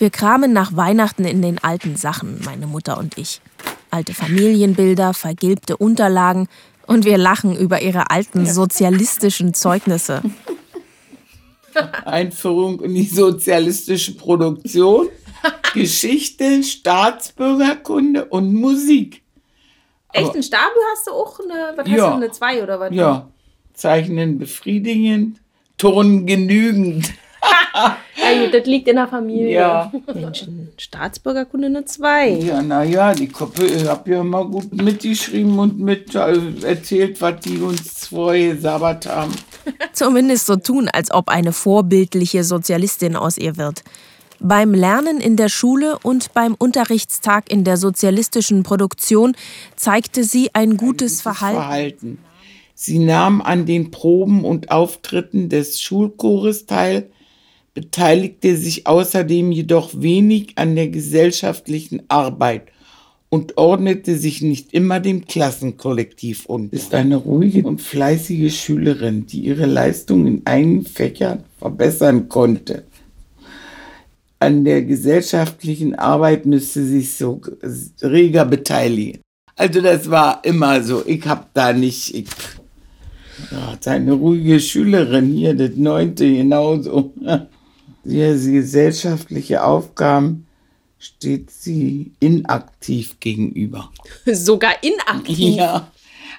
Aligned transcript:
Wir 0.00 0.08
kramen 0.08 0.54
nach 0.54 0.74
Weihnachten 0.74 1.26
in 1.26 1.42
den 1.42 1.62
alten 1.62 1.94
Sachen, 1.94 2.40
meine 2.46 2.66
Mutter 2.66 2.96
und 2.96 3.18
ich. 3.18 3.42
Alte 3.90 4.14
Familienbilder, 4.14 5.12
vergilbte 5.12 5.76
Unterlagen 5.76 6.48
und 6.86 7.04
wir 7.04 7.18
lachen 7.18 7.54
über 7.54 7.82
ihre 7.82 8.10
alten 8.10 8.46
sozialistischen 8.46 9.52
Zeugnisse. 9.52 10.22
Einführung 12.06 12.80
in 12.80 12.94
die 12.94 13.04
sozialistische 13.04 14.16
Produktion, 14.16 15.10
Geschichte, 15.74 16.62
Staatsbürgerkunde 16.62 18.24
und 18.24 18.54
Musik. 18.54 19.22
Echt, 20.14 20.34
ein 20.34 20.42
Stabel 20.42 20.78
hast 20.94 21.08
du 21.08 21.10
auch 21.10 21.40
eine, 21.40 21.74
was 21.76 21.86
ja. 21.86 21.92
hast 21.92 22.10
du, 22.10 22.16
eine 22.16 22.30
2 22.30 22.62
oder 22.62 22.80
was? 22.80 22.94
Ja, 22.94 23.28
Zeichnen 23.74 24.38
befriedigend, 24.38 25.42
Turnen 25.76 26.24
genügend. 26.24 27.12
Ja, 27.72 28.44
gut, 28.44 28.54
das 28.54 28.66
liegt 28.66 28.88
in 28.88 28.96
der 28.96 29.08
Familie. 29.08 29.52
Ja. 29.52 29.92
Menschen, 30.14 30.70
Staatsbürgerkunde 30.76 31.66
eine 31.66 31.84
2. 31.84 32.30
Ja, 32.30 32.62
naja, 32.62 33.14
die 33.14 33.28
Koppel, 33.28 33.70
ich 33.70 33.86
habe 33.86 34.10
ja 34.10 34.20
immer 34.20 34.44
gut 34.44 34.72
mitgeschrieben 34.72 35.58
und 35.58 35.78
mit 35.78 36.14
äh, 36.14 36.36
erzählt, 36.62 37.20
was 37.20 37.40
die 37.40 37.58
uns 37.58 37.94
zwei 37.94 38.48
gesagt 38.48 39.06
haben. 39.06 39.34
Zumindest 39.92 40.46
so 40.46 40.56
tun, 40.56 40.88
als 40.88 41.10
ob 41.10 41.28
eine 41.28 41.52
vorbildliche 41.52 42.44
Sozialistin 42.44 43.16
aus 43.16 43.38
ihr 43.38 43.56
wird. 43.56 43.82
Beim 44.42 44.72
Lernen 44.72 45.20
in 45.20 45.36
der 45.36 45.50
Schule 45.50 45.98
und 46.02 46.32
beim 46.32 46.54
Unterrichtstag 46.54 47.50
in 47.50 47.62
der 47.64 47.76
sozialistischen 47.76 48.62
Produktion 48.62 49.36
zeigte 49.76 50.24
sie 50.24 50.50
ein 50.54 50.76
gutes, 50.76 50.80
ein 50.80 50.86
gutes 50.86 51.22
Verhalten. 51.22 51.56
Verhalten. 51.56 52.18
Sie 52.82 52.98
nahm 52.98 53.42
an 53.42 53.66
den 53.66 53.90
Proben 53.90 54.42
und 54.42 54.70
Auftritten 54.70 55.50
des 55.50 55.82
Schulchores 55.82 56.64
teil, 56.64 57.10
beteiligte 57.80 58.56
sich 58.56 58.86
außerdem 58.86 59.52
jedoch 59.52 59.90
wenig 59.94 60.52
an 60.56 60.76
der 60.76 60.88
gesellschaftlichen 60.88 62.02
Arbeit 62.08 62.64
und 63.30 63.56
ordnete 63.56 64.18
sich 64.18 64.42
nicht 64.42 64.74
immer 64.74 65.00
dem 65.00 65.24
Klassenkollektiv 65.24 66.44
unter. 66.44 66.76
Ist 66.76 66.92
eine 66.94 67.16
ruhige 67.16 67.66
und 67.66 67.80
fleißige 67.80 68.54
Schülerin, 68.54 69.26
die 69.26 69.40
ihre 69.40 69.64
Leistung 69.64 70.26
in 70.26 70.42
einigen 70.44 70.84
Fächern 70.84 71.44
verbessern 71.58 72.28
konnte. 72.28 72.84
An 74.40 74.64
der 74.64 74.82
gesellschaftlichen 74.82 75.94
Arbeit 75.94 76.44
müsste 76.44 76.84
sich 76.84 77.14
so 77.14 77.40
reger 78.02 78.44
beteiligen. 78.44 79.22
Also 79.56 79.80
das 79.80 80.10
war 80.10 80.44
immer 80.44 80.82
so. 80.82 81.02
Ich 81.06 81.26
habe 81.26 81.46
da 81.54 81.72
nicht, 81.72 82.14
ich, 82.14 82.26
ja, 83.50 83.78
seine 83.80 84.12
ruhige 84.12 84.60
Schülerin 84.60 85.32
hier, 85.32 85.54
das 85.54 85.76
neunte 85.76 86.30
genauso. 86.30 87.14
Ja, 88.04 88.32
die 88.34 88.52
gesellschaftliche 88.52 89.62
Aufgaben 89.62 90.46
steht 90.98 91.50
sie 91.50 92.12
inaktiv 92.20 93.18
gegenüber. 93.20 93.90
Sogar 94.26 94.72
inaktiv? 94.82 95.56
Ja. 95.56 95.90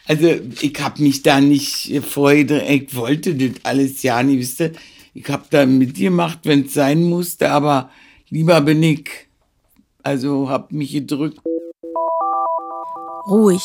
Also 0.08 0.28
ich 0.62 0.73
habe 0.80 1.02
mich 1.02 1.22
da 1.22 1.40
nicht 1.40 2.02
vorher, 2.03 2.70
ich 2.70 2.95
wollte 2.95 3.36
das 3.36 3.64
alles 3.64 4.02
ja 4.03 4.22
nicht, 4.23 4.40
wisst 4.40 4.59
ihr. 4.62 4.72
Ich 5.14 5.28
habe 5.30 5.44
da 5.50 5.66
mit 5.66 5.98
dir 5.98 6.09
gemacht, 6.09 6.40
wenn 6.44 6.66
es 6.66 6.73
sein 6.73 7.03
musste, 7.03 7.50
aber 7.52 7.90
lieber 8.30 8.62
bin 8.62 8.81
ich. 8.81 9.09
Also 10.03 10.50
habe 10.50 10.73
mich 10.75 10.94
gedrückt. 10.94 11.40
Ruhig. 13.28 13.62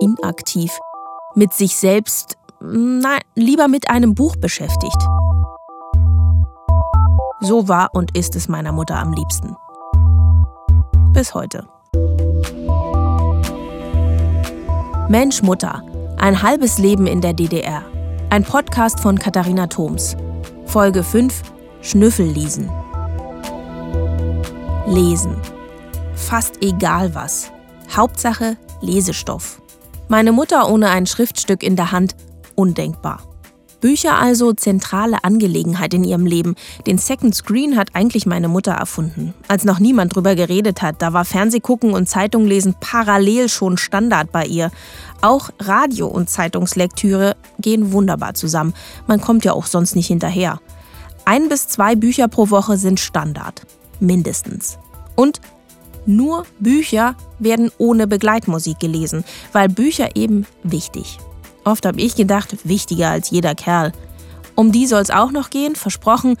Inaktiv. 0.00 0.70
Mit 1.36 1.52
sich 1.52 1.76
selbst, 1.76 2.36
nein, 2.60 3.20
lieber 3.36 3.68
mit 3.68 3.88
einem 3.88 4.14
Buch 4.14 4.36
beschäftigt. 4.36 4.98
So 7.44 7.68
war 7.68 7.90
und 7.92 8.16
ist 8.16 8.36
es 8.36 8.48
meiner 8.48 8.72
Mutter 8.72 8.96
am 8.96 9.12
liebsten. 9.12 9.54
Bis 11.12 11.34
heute. 11.34 11.66
Mensch 15.10 15.42
Mutter, 15.42 15.82
ein 16.16 16.42
halbes 16.42 16.78
Leben 16.78 17.06
in 17.06 17.20
der 17.20 17.34
DDR. 17.34 17.82
Ein 18.30 18.44
Podcast 18.44 18.98
von 19.00 19.18
Katharina 19.18 19.66
Thoms. 19.66 20.16
Folge 20.64 21.04
5 21.04 21.42
Schnüffellesen. 21.82 22.70
Lesen. 24.86 25.36
Fast 26.14 26.62
egal 26.62 27.14
was. 27.14 27.52
Hauptsache 27.94 28.56
Lesestoff. 28.80 29.60
Meine 30.08 30.32
Mutter 30.32 30.70
ohne 30.70 30.88
ein 30.88 31.04
Schriftstück 31.04 31.62
in 31.62 31.76
der 31.76 31.92
Hand, 31.92 32.16
undenkbar. 32.54 33.20
Bücher 33.84 34.16
also 34.16 34.54
zentrale 34.54 35.24
Angelegenheit 35.24 35.92
in 35.92 36.04
ihrem 36.04 36.24
Leben. 36.24 36.54
Den 36.86 36.96
Second 36.96 37.34
Screen 37.34 37.76
hat 37.76 37.88
eigentlich 37.92 38.24
meine 38.24 38.48
Mutter 38.48 38.72
erfunden. 38.72 39.34
Als 39.46 39.64
noch 39.64 39.78
niemand 39.78 40.16
drüber 40.16 40.34
geredet 40.34 40.80
hat, 40.80 41.02
da 41.02 41.12
war 41.12 41.26
Fernsehgucken 41.26 41.92
und 41.92 42.08
Zeitunglesen 42.08 42.76
parallel 42.80 43.50
schon 43.50 43.76
Standard 43.76 44.32
bei 44.32 44.46
ihr. 44.46 44.70
Auch 45.20 45.50
Radio 45.58 46.06
und 46.06 46.30
Zeitungslektüre 46.30 47.36
gehen 47.58 47.92
wunderbar 47.92 48.32
zusammen. 48.32 48.72
Man 49.06 49.20
kommt 49.20 49.44
ja 49.44 49.52
auch 49.52 49.66
sonst 49.66 49.96
nicht 49.96 50.06
hinterher. 50.06 50.62
Ein 51.26 51.50
bis 51.50 51.68
zwei 51.68 51.94
Bücher 51.94 52.26
pro 52.26 52.48
Woche 52.48 52.78
sind 52.78 53.00
Standard. 53.00 53.66
Mindestens. 54.00 54.78
Und 55.14 55.42
nur 56.06 56.46
Bücher 56.58 57.16
werden 57.38 57.70
ohne 57.76 58.06
Begleitmusik 58.06 58.80
gelesen, 58.80 59.24
weil 59.52 59.68
Bücher 59.68 60.16
eben 60.16 60.46
wichtig 60.62 61.18
Oft 61.64 61.86
habe 61.86 62.00
ich 62.00 62.14
gedacht, 62.14 62.54
wichtiger 62.64 63.10
als 63.10 63.30
jeder 63.30 63.54
Kerl. 63.54 63.92
Um 64.54 64.70
die 64.70 64.86
soll 64.86 65.02
es 65.02 65.10
auch 65.10 65.32
noch 65.32 65.50
gehen, 65.50 65.74
versprochen, 65.74 66.36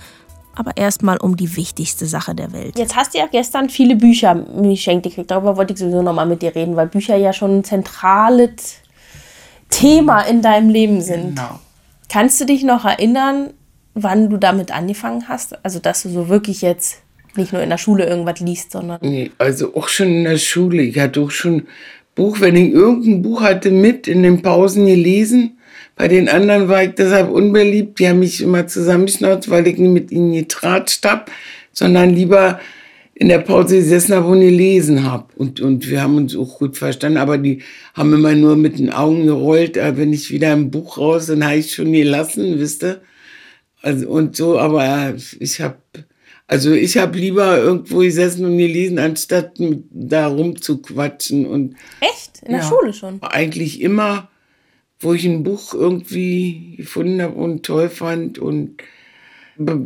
aber 0.54 0.76
erstmal 0.76 1.16
um 1.16 1.36
die 1.36 1.56
wichtigste 1.56 2.06
Sache 2.06 2.34
der 2.34 2.52
Welt. 2.52 2.78
Jetzt 2.78 2.94
hast 2.94 3.14
du 3.14 3.18
ja 3.18 3.26
gestern 3.26 3.68
viele 3.70 3.96
Bücher 3.96 4.34
geschenkt 4.34 5.04
gekriegt. 5.04 5.30
Darüber 5.30 5.56
wollte 5.56 5.72
ich 5.72 5.80
sowieso 5.80 6.02
nochmal 6.02 6.26
mit 6.26 6.42
dir 6.42 6.54
reden, 6.54 6.76
weil 6.76 6.86
Bücher 6.86 7.16
ja 7.16 7.32
schon 7.32 7.58
ein 7.58 7.64
zentrales 7.64 8.76
Thema 9.68 10.20
in 10.20 10.42
deinem 10.42 10.68
Leben 10.68 11.00
sind. 11.00 11.36
Genau. 11.36 11.58
Kannst 12.08 12.40
du 12.40 12.44
dich 12.44 12.62
noch 12.62 12.84
erinnern, 12.84 13.50
wann 13.94 14.30
du 14.30 14.36
damit 14.36 14.70
angefangen 14.70 15.28
hast? 15.28 15.64
Also, 15.64 15.80
dass 15.80 16.02
du 16.02 16.10
so 16.10 16.28
wirklich 16.28 16.62
jetzt 16.62 16.98
nicht 17.34 17.52
nur 17.52 17.62
in 17.62 17.70
der 17.70 17.78
Schule 17.78 18.06
irgendwas 18.06 18.38
liest, 18.38 18.70
sondern. 18.70 18.98
Nee, 19.02 19.32
also 19.38 19.74
auch 19.74 19.88
schon 19.88 20.08
in 20.08 20.24
der 20.24 20.38
Schule. 20.38 20.82
Ich 20.82 20.98
hatte 20.98 21.20
auch 21.20 21.30
schon 21.30 21.66
Buch, 22.14 22.40
wenn 22.40 22.56
ich 22.56 22.72
irgendein 22.72 23.22
Buch 23.22 23.42
hatte, 23.42 23.70
mit 23.70 24.08
in 24.08 24.22
den 24.22 24.42
Pausen 24.42 24.86
gelesen. 24.86 25.58
Bei 25.96 26.08
den 26.08 26.28
anderen 26.28 26.68
war 26.68 26.82
ich 26.82 26.94
deshalb 26.94 27.30
unbeliebt. 27.30 27.98
Die 27.98 28.08
haben 28.08 28.20
mich 28.20 28.40
immer 28.40 28.66
zusammengeschnauzt, 28.66 29.50
weil 29.50 29.66
ich 29.66 29.78
nicht 29.78 29.90
mit 29.90 30.10
ihnen 30.10 30.32
getratscht 30.32 31.04
habe, 31.04 31.26
sondern 31.72 32.10
lieber 32.10 32.60
in 33.14 33.28
der 33.28 33.38
Pause 33.38 33.76
gesessen 33.76 34.14
habe 34.14 34.26
und 34.26 34.40
gelesen 34.40 35.04
habe. 35.04 35.26
Und, 35.36 35.60
und 35.60 35.88
wir 35.88 36.02
haben 36.02 36.16
uns 36.16 36.36
auch 36.36 36.58
gut 36.58 36.76
verstanden, 36.76 37.18
aber 37.18 37.38
die 37.38 37.62
haben 37.94 38.12
immer 38.12 38.34
nur 38.34 38.56
mit 38.56 38.78
den 38.78 38.90
Augen 38.90 39.26
gerollt. 39.26 39.78
Aber 39.78 39.96
wenn 39.98 40.12
ich 40.12 40.30
wieder 40.30 40.52
ein 40.52 40.70
Buch 40.70 40.98
raus, 40.98 41.26
dann 41.26 41.44
habe 41.44 41.56
ich 41.56 41.74
schon 41.74 41.92
gelassen, 41.92 42.58
wisst 42.58 42.82
ihr. 42.82 43.00
Also, 43.82 44.08
und 44.08 44.34
so, 44.34 44.58
aber 44.58 45.14
ich 45.38 45.60
habe 45.60 45.76
also 46.46 46.72
ich 46.72 46.98
habe 46.98 47.18
lieber 47.18 47.58
irgendwo 47.58 47.98
gesessen 47.98 48.44
und 48.44 48.58
gelesen, 48.58 48.98
anstatt 48.98 49.54
da 49.90 50.26
rumzuquatschen. 50.26 51.46
Und, 51.46 51.76
Echt? 52.00 52.42
In 52.42 52.52
der 52.52 52.60
ja, 52.60 52.68
Schule 52.68 52.92
schon? 52.92 53.22
Eigentlich 53.22 53.80
immer, 53.80 54.28
wo 55.00 55.14
ich 55.14 55.24
ein 55.24 55.42
Buch 55.42 55.72
irgendwie 55.72 56.74
gefunden 56.76 57.22
habe 57.22 57.34
und 57.34 57.64
toll 57.64 57.88
fand. 57.88 58.38
Und 58.38 58.82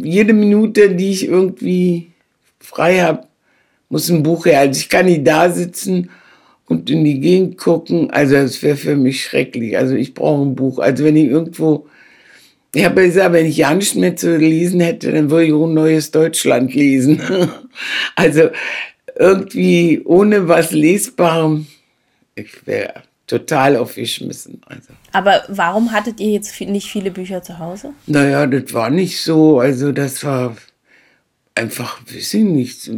jede 0.02 0.32
Minute, 0.32 0.94
die 0.94 1.10
ich 1.10 1.26
irgendwie 1.26 2.12
frei 2.58 3.00
habe, 3.00 3.28
muss 3.88 4.10
ein 4.10 4.22
Buch 4.24 4.46
her. 4.46 4.60
Also 4.60 4.80
ich 4.80 4.88
kann 4.88 5.06
nicht 5.06 5.26
da 5.26 5.50
sitzen 5.50 6.10
und 6.66 6.90
in 6.90 7.04
die 7.04 7.20
Gegend 7.20 7.56
gucken. 7.56 8.10
Also 8.10 8.34
das 8.34 8.62
wäre 8.62 8.76
für 8.76 8.96
mich 8.96 9.22
schrecklich. 9.22 9.76
Also 9.76 9.94
ich 9.94 10.12
brauche 10.12 10.42
ein 10.42 10.56
Buch. 10.56 10.80
Also 10.80 11.04
wenn 11.04 11.16
ich 11.16 11.28
irgendwo 11.28 11.86
ich 12.74 12.84
habe 12.84 13.02
gesagt, 13.02 13.32
wenn 13.32 13.46
ich 13.46 13.56
ja 13.56 13.74
nichts 13.74 13.94
mehr 13.94 14.16
zu 14.16 14.36
lesen 14.36 14.80
hätte, 14.80 15.12
dann 15.12 15.30
würde 15.30 15.46
ich 15.46 15.52
auch 15.52 15.66
ein 15.66 15.74
neues 15.74 16.10
Deutschland 16.10 16.74
lesen. 16.74 17.20
also 18.14 18.50
irgendwie 19.18 20.02
ohne 20.04 20.48
was 20.48 20.70
Lesbarem, 20.72 21.66
ich 22.34 22.66
wäre 22.66 23.02
total 23.26 23.76
aufgeschmissen. 23.76 24.60
Also. 24.66 24.88
Aber 25.12 25.42
warum 25.48 25.92
hattet 25.92 26.20
ihr 26.20 26.32
jetzt 26.32 26.60
nicht 26.60 26.88
viele 26.88 27.10
Bücher 27.10 27.42
zu 27.42 27.58
Hause? 27.58 27.92
Naja, 28.06 28.46
das 28.46 28.72
war 28.72 28.90
nicht 28.90 29.20
so. 29.20 29.60
Also 29.60 29.92
das 29.92 30.24
war 30.24 30.56
einfach, 31.54 32.00
weiß 32.06 32.34
ich 32.34 32.44
nicht, 32.44 32.90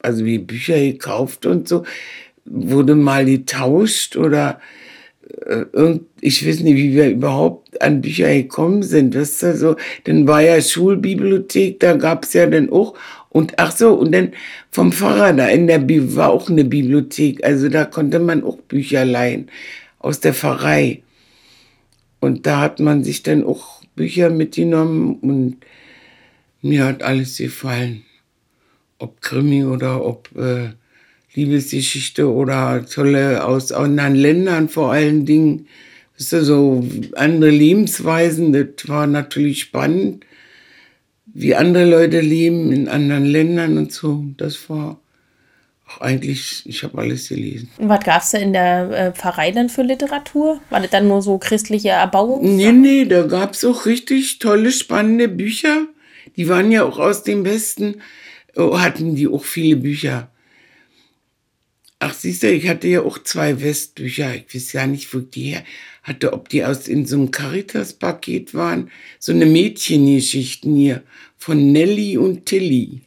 also 0.00 0.24
wie 0.24 0.38
Bücher 0.38 0.78
gekauft 0.78 1.46
und 1.46 1.68
so, 1.68 1.84
wurde 2.44 2.94
mal 2.94 3.24
getauscht 3.24 4.16
oder 4.16 4.60
äh, 5.46 5.98
ich 6.20 6.46
weiß 6.46 6.60
nicht, 6.60 6.76
wie 6.76 6.94
wir 6.94 7.10
überhaupt 7.10 7.67
an 7.82 8.00
Bücher 8.00 8.32
gekommen 8.32 8.82
sind. 8.82 9.14
Das 9.14 9.42
ist 9.42 9.60
so, 9.60 9.76
dann 10.04 10.26
war 10.26 10.42
ja 10.42 10.60
Schulbibliothek, 10.60 11.80
da 11.80 11.96
gab 11.96 12.24
es 12.24 12.32
ja 12.32 12.46
dann 12.46 12.70
auch. 12.70 12.94
Und 13.30 13.54
ach 13.58 13.72
so, 13.76 13.94
und 13.94 14.12
dann 14.12 14.32
vom 14.70 14.92
Pfarrer 14.92 15.32
da 15.32 15.48
in 15.48 15.66
der 15.66 15.78
Bibel 15.78 16.16
war 16.16 16.30
auch 16.30 16.48
eine 16.48 16.64
Bibliothek. 16.64 17.44
Also 17.44 17.68
da 17.68 17.84
konnte 17.84 18.18
man 18.18 18.42
auch 18.42 18.56
Bücher 18.56 19.04
leihen 19.04 19.50
aus 19.98 20.20
der 20.20 20.34
Pfarrei. 20.34 21.02
Und 22.20 22.46
da 22.46 22.60
hat 22.60 22.80
man 22.80 23.04
sich 23.04 23.22
dann 23.22 23.44
auch 23.44 23.82
Bücher 23.94 24.30
mitgenommen 24.30 25.16
und 25.20 25.56
mir 26.62 26.84
hat 26.84 27.02
alles 27.02 27.36
gefallen. 27.36 28.04
ob 28.98 29.20
Krimi 29.22 29.64
oder 29.64 30.04
ob 30.04 30.30
äh, 30.36 30.70
Liebesgeschichte 31.34 32.30
oder 32.30 32.84
tolle 32.86 33.44
aus 33.44 33.72
anderen 33.72 34.14
Ländern 34.14 34.68
vor 34.68 34.92
allen 34.92 35.24
Dingen. 35.24 35.68
So 36.18 36.84
andere 37.14 37.50
Lebensweisen, 37.50 38.52
das 38.52 38.88
war 38.88 39.06
natürlich 39.06 39.60
spannend, 39.60 40.24
wie 41.26 41.54
andere 41.54 41.88
Leute 41.88 42.20
leben 42.20 42.72
in 42.72 42.88
anderen 42.88 43.24
Ländern 43.24 43.78
und 43.78 43.92
so. 43.92 44.24
Das 44.36 44.68
war 44.68 44.98
auch 45.86 46.00
eigentlich, 46.00 46.64
ich 46.66 46.82
habe 46.82 46.98
alles 46.98 47.28
gelesen. 47.28 47.70
Und 47.78 47.88
was 47.88 48.04
gab 48.04 48.22
es 48.22 48.32
da 48.32 48.38
in 48.38 48.52
der 48.52 48.90
äh, 48.90 49.12
Pfarrei 49.12 49.52
dann 49.52 49.68
für 49.68 49.82
Literatur? 49.82 50.60
War 50.70 50.80
das 50.80 50.90
dann 50.90 51.06
nur 51.06 51.22
so 51.22 51.38
christliche 51.38 51.90
Erbauung? 51.90 52.56
Nee, 52.56 52.72
nee, 52.72 53.04
da 53.04 53.22
gab 53.22 53.54
es 53.54 53.64
auch 53.64 53.86
richtig 53.86 54.40
tolle, 54.40 54.72
spannende 54.72 55.28
Bücher. 55.28 55.86
Die 56.36 56.48
waren 56.48 56.72
ja 56.72 56.84
auch 56.84 56.98
aus 56.98 57.22
dem 57.22 57.44
Westen, 57.44 58.02
oh, 58.56 58.78
hatten 58.78 59.14
die 59.14 59.28
auch 59.28 59.44
viele 59.44 59.76
Bücher. 59.76 60.30
Siehst 62.18 62.42
du, 62.42 62.50
ich 62.50 62.68
hatte 62.68 62.88
ja 62.88 63.02
auch 63.02 63.22
zwei 63.22 63.62
Westbücher. 63.62 64.34
Ich 64.34 64.52
weiß 64.52 64.72
ja 64.72 64.86
nicht, 64.86 65.14
wo 65.14 65.20
die 65.20 65.50
her 65.50 65.64
hatte, 66.02 66.32
ob 66.32 66.48
die 66.48 66.64
aus 66.64 66.88
in 66.88 67.06
so 67.06 67.16
einem 67.16 67.30
Caritas-Paket 67.30 68.54
waren. 68.54 68.90
So 69.20 69.32
eine 69.32 69.46
Mädchengeschichten 69.46 70.74
hier 70.74 71.04
von 71.36 71.70
Nelly 71.70 72.18
und 72.18 72.46
Tilly. 72.46 73.02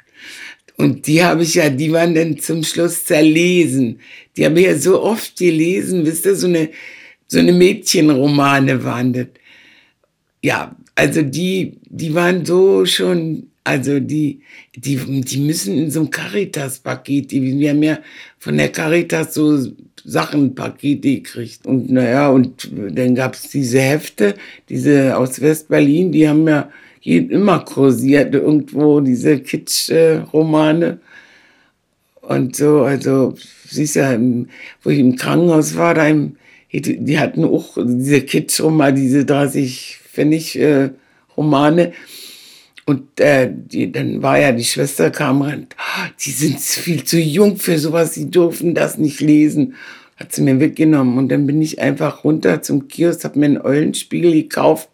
Und 0.77 1.07
die 1.07 1.23
habe 1.23 1.43
ich 1.43 1.55
ja, 1.55 1.69
die 1.69 1.91
waren 1.91 2.15
dann 2.15 2.39
zum 2.39 2.63
Schluss 2.63 3.03
zerlesen. 3.03 3.99
Die 4.37 4.45
habe 4.45 4.61
ich 4.61 4.65
ja 4.65 4.77
so 4.77 5.01
oft 5.01 5.37
gelesen, 5.37 6.05
wisst 6.05 6.25
ihr, 6.25 6.35
so 6.35 6.47
eine, 6.47 6.69
so 7.27 7.39
eine 7.39 7.51
Mädchenromane 7.51 8.83
waren 8.83 9.13
das. 9.13 9.27
Ja, 10.41 10.75
also 10.95 11.21
die, 11.21 11.79
die 11.83 12.13
waren 12.15 12.45
so 12.45 12.85
schon 12.85 13.50
also 13.63 13.99
die, 13.99 14.41
die, 14.75 14.97
die 15.21 15.39
müssen 15.39 15.77
in 15.77 15.91
so 15.91 16.01
einem 16.01 16.09
Caritas-Paket, 16.09 17.31
wir 17.31 17.69
haben 17.69 17.83
ja 17.83 17.99
von 18.39 18.57
der 18.57 18.69
Caritas 18.69 19.35
so 19.35 19.67
Sachenpakete 20.03 21.15
gekriegt. 21.15 21.65
Und 21.65 21.91
naja, 21.91 22.29
und 22.29 22.69
dann 22.71 23.15
gab 23.15 23.35
es 23.35 23.49
diese 23.49 23.79
Hefte, 23.79 24.35
diese 24.69 25.15
aus 25.15 25.41
West-Berlin, 25.41 26.11
die 26.11 26.27
haben 26.27 26.47
ja 26.47 26.69
immer 27.03 27.59
kursiert 27.59 28.33
irgendwo, 28.33 28.99
diese 28.99 29.39
Kitsch-Romane. 29.39 30.99
Und 32.21 32.55
so, 32.55 32.81
also, 32.81 33.35
siehst 33.67 33.95
ja, 33.95 34.17
wo 34.83 34.89
ich 34.89 34.99
im 34.99 35.15
Krankenhaus 35.15 35.75
war, 35.75 35.93
da 35.93 36.07
im, 36.07 36.37
die 36.71 37.19
hatten 37.19 37.43
auch 37.43 37.77
diese 37.77 38.21
Kitsch-Romane, 38.21 38.93
diese 38.93 39.25
30 39.25 39.99
Pfennig-Romane. 40.13 41.89
Äh, 41.89 41.93
und 42.85 43.19
äh, 43.19 43.49
die, 43.51 43.91
dann 43.91 44.21
war 44.21 44.39
ja 44.39 44.51
die 44.51 44.63
Schwester 44.63 45.11
kam 45.11 45.41
rein, 45.41 45.67
oh, 45.77 46.09
die 46.23 46.31
sind 46.31 46.59
viel 46.59 47.03
zu 47.03 47.19
jung 47.19 47.57
für 47.57 47.77
sowas, 47.77 48.13
sie 48.13 48.29
dürfen 48.29 48.73
das 48.73 48.97
nicht 48.97 49.21
lesen. 49.21 49.75
Hat 50.17 50.33
sie 50.33 50.41
mir 50.43 50.59
weggenommen 50.59 51.17
und 51.17 51.29
dann 51.29 51.47
bin 51.47 51.61
ich 51.61 51.81
einfach 51.81 52.23
runter 52.23 52.61
zum 52.61 52.87
Kiosk, 52.87 53.23
habe 53.23 53.39
mir 53.39 53.45
einen 53.45 53.61
Eulenspiegel 53.61 54.33
gekauft 54.33 54.89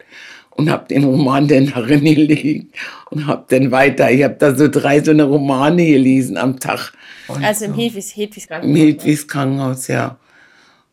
und 0.51 0.69
habe 0.69 0.87
den 0.87 1.03
Roman 1.03 1.47
dann 1.47 1.71
darin 1.71 2.03
gelegt 2.03 2.75
und 3.09 3.27
habe 3.27 3.45
dann 3.49 3.71
weiter, 3.71 4.09
ich 4.11 4.23
habe 4.23 4.35
da 4.39 4.55
so 4.55 4.67
drei 4.67 5.01
so 5.01 5.11
eine 5.11 5.23
Romane 5.23 5.85
gelesen 5.85 6.37
am 6.37 6.59
Tag. 6.59 6.93
Und 7.27 7.43
also 7.43 7.65
im 7.65 7.73
Hedwigs, 7.73 8.15
Hedwigs 8.15 8.47
Krankenhaus? 8.47 8.77
Im 8.77 8.85
Hedwigs 8.85 9.27
Krankenhaus, 9.27 9.87
ja. 9.87 10.17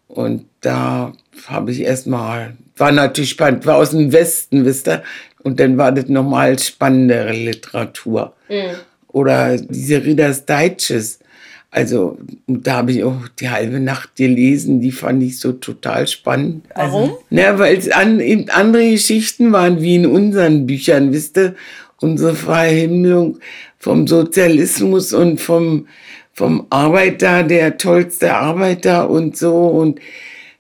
Und 0.09 0.45
da 0.61 1.13
habe 1.47 1.73
ich 1.73 1.81
erstmal, 1.81 2.57
war 2.77 2.93
natürlich 2.93 3.31
spannend, 3.31 3.67
war 3.67 3.77
aus 3.77 3.91
dem 3.91 4.13
Westen, 4.13 4.65
wisst 4.65 4.87
ihr, 4.89 5.03
und 5.45 5.61
dann 5.61 5.79
war 5.79 5.93
das 5.93 6.09
nochmal 6.09 6.59
spannendere 6.59 7.33
Literatur. 7.33 8.33
Mhm. 8.49 8.77
Oder 9.09 9.57
diese 9.57 10.05
Readers 10.05 10.45
Digest. 10.45 11.23
Also 11.71 12.19
da 12.47 12.77
habe 12.77 12.93
ich 12.93 13.05
auch 13.05 13.29
die 13.39 13.51
halbe 13.51 13.79
Nacht 13.79 14.17
gelesen, 14.17 14.81
die 14.81 14.93
fand 14.93 15.23
ich 15.23 15.39
so 15.39 15.53
total 15.53 16.07
spannend. 16.07 16.65
Warum? 16.75 17.03
Also, 17.03 17.25
na, 17.31 17.59
weil 17.59 17.77
es 17.77 17.91
an, 17.91 18.21
eben 18.21 18.49
andere 18.51 18.91
Geschichten 18.91 19.53
waren, 19.53 19.83
wie 19.83 19.97
in 19.97 20.07
unseren 20.07 20.67
Büchern, 20.67 21.13
wisst 21.13 21.37
ihr? 21.37 21.55
Unsere 22.01 22.35
Verhimmlung 22.35 23.39
vom 23.79 24.07
Sozialismus 24.07 25.13
und 25.13 25.41
vom, 25.41 25.89
vom 26.33 26.67
Arbeiter, 26.71 27.45
der 27.45 27.77
tollste 27.77 28.35
Arbeiter 28.35 29.09
und 29.09 29.37
so. 29.37 29.55
Und 29.55 30.01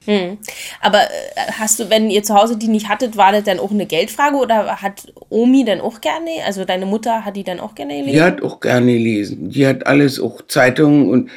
hm. 0.07 0.39
Aber 0.81 1.03
äh, 1.03 1.53
hast 1.59 1.81
du, 1.81 1.91
wenn 1.91 2.11
ihr 2.11 2.23
zu 2.23 2.35
Hause 2.35 2.57
die 2.57 2.69
nicht 2.69 2.89
hattet, 2.89 3.17
war 3.17 3.33
das 3.33 3.45
dann 3.45 3.59
auch 3.59 3.71
eine 3.71 3.87
Geldfrage 3.87 4.37
oder 4.37 4.83
hat 4.83 5.13
Omi 5.31 5.65
dann 5.65 5.81
auch 5.81 6.01
gerne, 6.01 6.31
also 6.47 6.65
deine 6.65 6.87
Mutter 6.87 7.25
hat 7.25 7.37
die 7.37 7.45
dann 7.45 7.61
auch 7.61 7.75
gerne 7.75 7.95
gelesen? 7.95 8.13
Die 8.13 8.23
hat 8.23 8.43
auch 8.43 8.61
gerne 8.61 8.93
gelesen. 8.93 9.51
Die 9.51 9.67
hat 9.67 9.87
alles, 9.87 10.21
auch 10.21 10.43
Zeitungen 10.47 11.09
und 11.09 11.31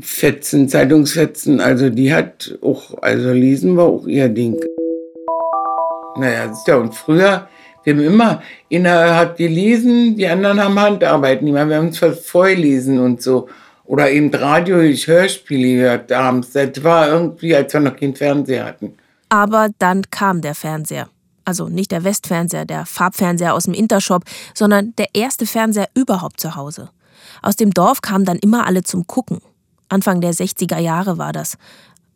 Fetzen, 0.00 0.68
Zeitungsfetzen, 0.68 1.60
also 1.60 1.90
die 1.90 2.12
hat 2.12 2.56
auch, 2.62 3.02
also 3.02 3.32
lesen 3.32 3.76
war 3.76 3.86
auch 3.86 4.06
ihr 4.06 4.28
Ding. 4.28 4.56
Naja, 6.16 6.52
ja, 6.66 6.76
und 6.76 6.94
früher, 6.94 7.48
wir 7.82 7.94
haben 7.94 8.02
immer, 8.02 8.42
einer 8.72 9.16
hat 9.16 9.36
gelesen, 9.38 10.16
die 10.16 10.26
anderen 10.26 10.62
haben 10.62 10.78
Handarbeit, 10.78 11.44
wir 11.44 11.58
haben 11.58 11.88
uns 11.88 11.98
vorgelesen 11.98 12.98
und 12.98 13.22
so. 13.22 13.48
Oder 13.88 14.10
eben 14.10 14.32
Radio, 14.34 14.80
ich 14.80 15.06
Hörspiele 15.06 15.76
gehört 15.76 16.12
abends. 16.12 16.52
Das 16.52 16.84
war 16.84 17.08
irgendwie, 17.08 17.56
als 17.56 17.72
wir 17.72 17.80
noch 17.80 17.96
keinen 17.96 18.14
Fernseher 18.14 18.66
hatten. 18.66 18.92
Aber 19.30 19.70
dann 19.78 20.02
kam 20.10 20.42
der 20.42 20.54
Fernseher. 20.54 21.08
Also 21.46 21.68
nicht 21.68 21.90
der 21.90 22.04
Westfernseher, 22.04 22.66
der 22.66 22.84
Farbfernseher 22.84 23.54
aus 23.54 23.64
dem 23.64 23.72
Intershop, 23.72 24.24
sondern 24.52 24.92
der 24.98 25.06
erste 25.14 25.46
Fernseher 25.46 25.88
überhaupt 25.94 26.38
zu 26.38 26.54
Hause. 26.54 26.90
Aus 27.40 27.56
dem 27.56 27.72
Dorf 27.72 28.02
kamen 28.02 28.26
dann 28.26 28.36
immer 28.36 28.66
alle 28.66 28.82
zum 28.82 29.06
Gucken. 29.06 29.40
Anfang 29.88 30.20
der 30.20 30.34
60er 30.34 30.78
Jahre 30.78 31.16
war 31.16 31.32
das. 31.32 31.56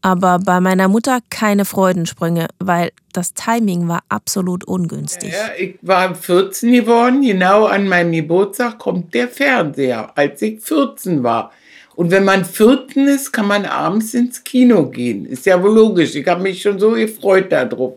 Aber 0.03 0.41
bei 0.41 0.61
meiner 0.61 0.89
Mutter 0.89 1.21
keine 1.31 1.65
Freudensprünge, 1.65 2.49
weil 2.59 2.91
das 3.15 3.33
Timing 3.33 3.89
war 3.89 4.03
absolut 4.11 4.65
ungünstig. 4.65 5.33
Ja, 5.33 5.55
ich 5.59 5.79
war 5.81 6.15
14 6.15 6.71
geworden, 6.71 7.23
genau 7.23 7.65
an 7.65 7.89
meinem 7.89 8.13
Geburtstag 8.13 8.79
kommt 8.79 9.15
der 9.15 9.29
Fernseher, 9.29 10.13
als 10.19 10.43
ich 10.43 10.61
14 10.61 11.23
war. 11.23 11.51
Und 11.95 12.11
wenn 12.11 12.25
man 12.25 12.45
14 12.45 13.07
ist, 13.09 13.33
kann 13.33 13.47
man 13.47 13.67
abends 13.67 14.15
ins 14.15 14.43
Kino 14.43 14.87
gehen. 14.87 15.27
Ist 15.27 15.47
ja 15.47 15.63
wohl 15.63 15.75
logisch. 15.75 16.15
Ich 16.15 16.27
habe 16.27 16.43
mich 16.43 16.63
schon 16.63 16.79
so 16.79 16.93
gefreut 16.93 17.53
darauf. 17.53 17.95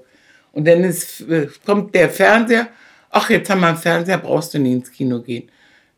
Und 0.51 0.67
dann 0.67 0.83
ist, 0.83 1.21
äh, 1.29 1.47
kommt 1.65 1.95
der 1.95 2.09
Fernseher. 2.09 2.67
Ach, 3.09 3.29
jetzt 3.29 3.49
haben 3.49 3.61
wir 3.61 3.67
einen 3.67 3.77
Fernseher, 3.77 4.17
brauchst 4.17 4.53
du 4.53 4.59
nicht 4.59 4.73
ins 4.73 4.91
Kino 4.91 5.21
gehen. 5.21 5.49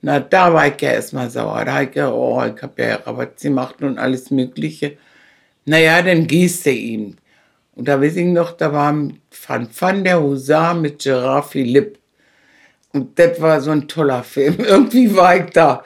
Na, 0.01 0.19
da 0.19 0.53
war 0.53 0.67
ich 0.67 0.79
ja 0.81 0.91
erstmal 0.91 1.29
sauer. 1.29 1.65
Da 1.65 1.73
habe 1.73 1.85
ich 1.85 1.95
ja, 1.95 2.11
oh, 2.11 2.43
ich 2.43 2.61
habe 2.61 2.81
ja 2.81 2.95
Rabatt 2.97 3.39
gemacht 3.39 3.81
und 3.81 3.97
alles 3.97 4.29
Mögliche. 4.29 4.97
Naja, 5.65 6.01
dann 6.01 6.27
gehst 6.27 6.65
du 6.65 6.71
eben. 6.71 7.17
Und 7.75 7.87
da 7.87 7.99
weiß 8.01 8.15
ich 8.15 8.25
noch, 8.25 8.51
da 8.53 8.71
war 8.71 8.93
Van 8.93 9.69
Van 9.77 10.03
der 10.03 10.21
Husar 10.21 10.73
mit 10.75 10.99
Gerard 11.03 11.45
Philipp. 11.45 11.99
Und 12.93 13.17
das 13.19 13.41
war 13.41 13.59
so 13.61 13.71
ein 13.71 13.87
toller 13.87 14.23
Film. 14.23 14.57
Irgendwie 14.59 15.15
war 15.15 15.37
ich 15.37 15.51
da 15.51 15.83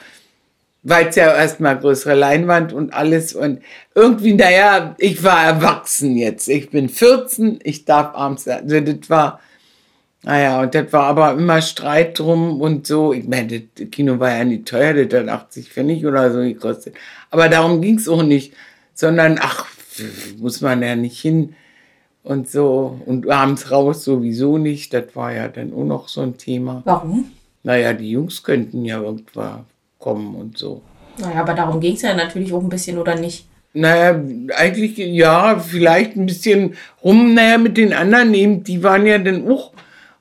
weil 0.84 1.08
es 1.08 1.16
ja 1.16 1.36
erstmal 1.36 1.78
größere 1.78 2.16
Leinwand 2.16 2.74
und 2.74 2.94
alles 2.94 3.34
und 3.34 3.62
irgendwie, 3.94 4.34
naja, 4.34 4.96
ich 4.98 5.24
war 5.24 5.44
erwachsen 5.44 6.18
jetzt. 6.18 6.48
Ich 6.48 6.70
bin 6.72 6.90
14, 6.90 7.60
ich 7.64 7.86
darf 7.86 8.16
abends, 8.16 8.48
also 8.48 8.80
das 8.80 9.10
war, 9.10 9.40
naja, 10.24 10.62
und 10.62 10.74
das 10.74 10.92
war 10.94 11.04
aber 11.04 11.34
immer 11.34 11.62
Streit 11.62 12.18
drum 12.18 12.62
und 12.62 12.88
so. 12.88 13.14
Ich 13.14 13.28
meine, 13.28 13.62
das 13.62 13.90
Kino 13.90 14.20
war 14.20 14.36
ja 14.36 14.44
nicht 14.44 14.68
teuer, 14.68 14.94
das 14.94 15.22
hat 15.22 15.30
80 15.30 15.70
Pfennig 15.72 16.06
oder 16.06 16.32
so 16.32 16.40
gekostet. 16.40 16.96
Aber 17.30 17.50
darum 17.50 17.82
ging 17.82 17.98
es 17.98 18.08
auch 18.08 18.24
nicht, 18.24 18.54
sondern, 18.94 19.40
ach, 19.40 19.66
muss 20.38 20.62
man 20.62 20.82
ja 20.82 20.96
nicht 20.96 21.20
hin 21.20 21.56
und 22.24 22.50
so. 22.50 23.00
Und 23.06 23.30
abends 23.30 23.72
raus 23.72 24.04
sowieso 24.04 24.58
nicht, 24.58 24.94
das 24.94 25.16
war 25.16 25.34
ja 25.34 25.48
dann 25.48 25.74
auch 25.74 25.86
noch 25.86 26.08
so 26.08 26.22
ein 26.22 26.38
Thema. 26.38 26.82
Warum? 26.86 27.32
Naja, 27.64 27.94
die 27.94 28.12
Jungs 28.12 28.42
könnten 28.44 28.86
ja 28.86 29.02
irgendwann 29.02 29.66
kommen 30.02 30.36
und 30.36 30.58
so. 30.58 30.82
Naja, 31.18 31.42
aber 31.42 31.54
darum 31.54 31.80
ging 31.80 31.96
es 31.96 32.02
ja 32.02 32.14
natürlich 32.14 32.52
auch 32.54 32.62
ein 32.62 32.70
bisschen, 32.70 32.98
oder 32.98 33.16
nicht? 33.16 33.46
Naja, 33.74 34.22
eigentlich 34.58 34.98
ja, 34.98 35.58
vielleicht 35.58 36.18
ein 36.18 36.26
bisschen 36.26 36.76
rum, 37.04 37.34
naja, 37.34 37.58
mit 37.58 37.78
den 37.78 37.94
anderen 37.94 38.34
eben, 38.34 38.64
die 38.64 38.84
waren 38.84 39.06
ja 39.06 39.18
dann 39.18 39.50
auch 39.50 39.72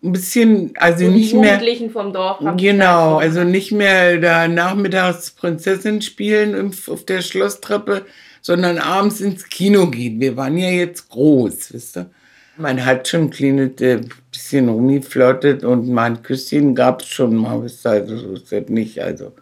ein 0.02 0.12
bisschen, 0.12 0.72
also 0.76 1.06
so 1.06 1.10
nicht 1.10 1.34
mehr. 1.34 1.54
Jugendlichen 1.54 1.90
vom 1.90 2.12
Dorf. 2.12 2.38
Genau, 2.56 3.18
also 3.18 3.42
nicht 3.42 3.72
mehr 3.72 4.18
da 4.18 4.46
nachmittags 4.46 5.32
Prinzessin 5.32 6.00
spielen 6.00 6.72
auf 6.86 7.04
der 7.04 7.22
Schlosstreppe, 7.22 8.06
sondern 8.40 8.78
abends 8.78 9.20
ins 9.20 9.48
Kino 9.48 9.88
gehen. 9.88 10.20
Wir 10.20 10.36
waren 10.36 10.56
ja 10.56 10.70
jetzt 10.70 11.08
groß, 11.10 11.72
wisst 11.72 11.98
ihr? 11.98 12.10
Man 12.56 12.84
hat 12.84 13.08
schon 13.08 13.30
ein 13.30 13.80
äh, 13.80 14.00
bisschen 14.30 14.68
rumgeflirtet 14.68 15.64
und 15.64 15.88
mal 15.88 16.04
ein 16.04 16.22
Küsschen 16.22 16.74
gab 16.74 17.02
es 17.02 17.08
schon 17.08 17.34
mal, 17.34 17.62
wisst 17.62 17.86
ihr, 17.86 17.90
also 17.90 18.16
so 18.16 18.32
ist 18.34 18.52
das 18.52 18.68
nicht, 18.68 19.02
also. 19.02 19.32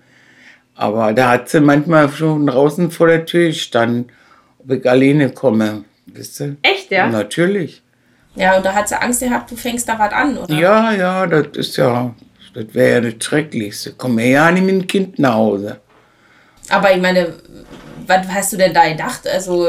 Aber 0.79 1.13
da 1.13 1.31
hat 1.31 1.49
sie 1.49 1.61
manchmal 1.61 2.09
schon 2.09 2.47
draußen 2.47 2.93
vor 2.93 3.09
der 3.09 3.27
Tür 3.27 3.49
gestanden, 3.49 4.13
ob 4.61 4.71
ich 4.71 4.89
alleine 4.89 5.29
komme. 5.31 5.83
Wisst 6.07 6.41
ihr? 6.41 6.57
Echt, 6.63 6.93
ja? 6.93 7.09
Natürlich. 7.09 7.83
Ja, 8.37 8.57
und 8.57 8.65
da 8.65 8.73
hat 8.73 8.89
sie 8.89 8.95
Angst 8.95 9.21
gehabt, 9.21 9.51
du 9.51 9.57
fängst 9.57 9.89
da 9.89 9.99
was 9.99 10.13
an, 10.13 10.39
oder? 10.39 10.55
Ja, 10.55 10.93
ja, 10.93 11.27
das 11.27 11.49
ist 11.57 11.77
ja, 11.77 12.15
das 12.55 12.67
wäre 12.73 13.05
ja 13.05 13.11
das 13.11 13.25
Schrecklichste. 13.25 13.95
Komm 13.99 14.21
ja 14.21 14.53
nicht 14.53 14.65
mit 14.65 14.75
dem 14.77 14.87
Kind 14.87 15.19
nach 15.19 15.35
Hause. 15.35 15.81
Aber 16.69 16.95
ich 16.95 17.03
meine, 17.03 17.35
was 18.07 18.29
hast 18.29 18.53
du 18.53 18.57
denn 18.57 18.73
da 18.73 18.89
gedacht? 18.89 19.27
Also, 19.27 19.67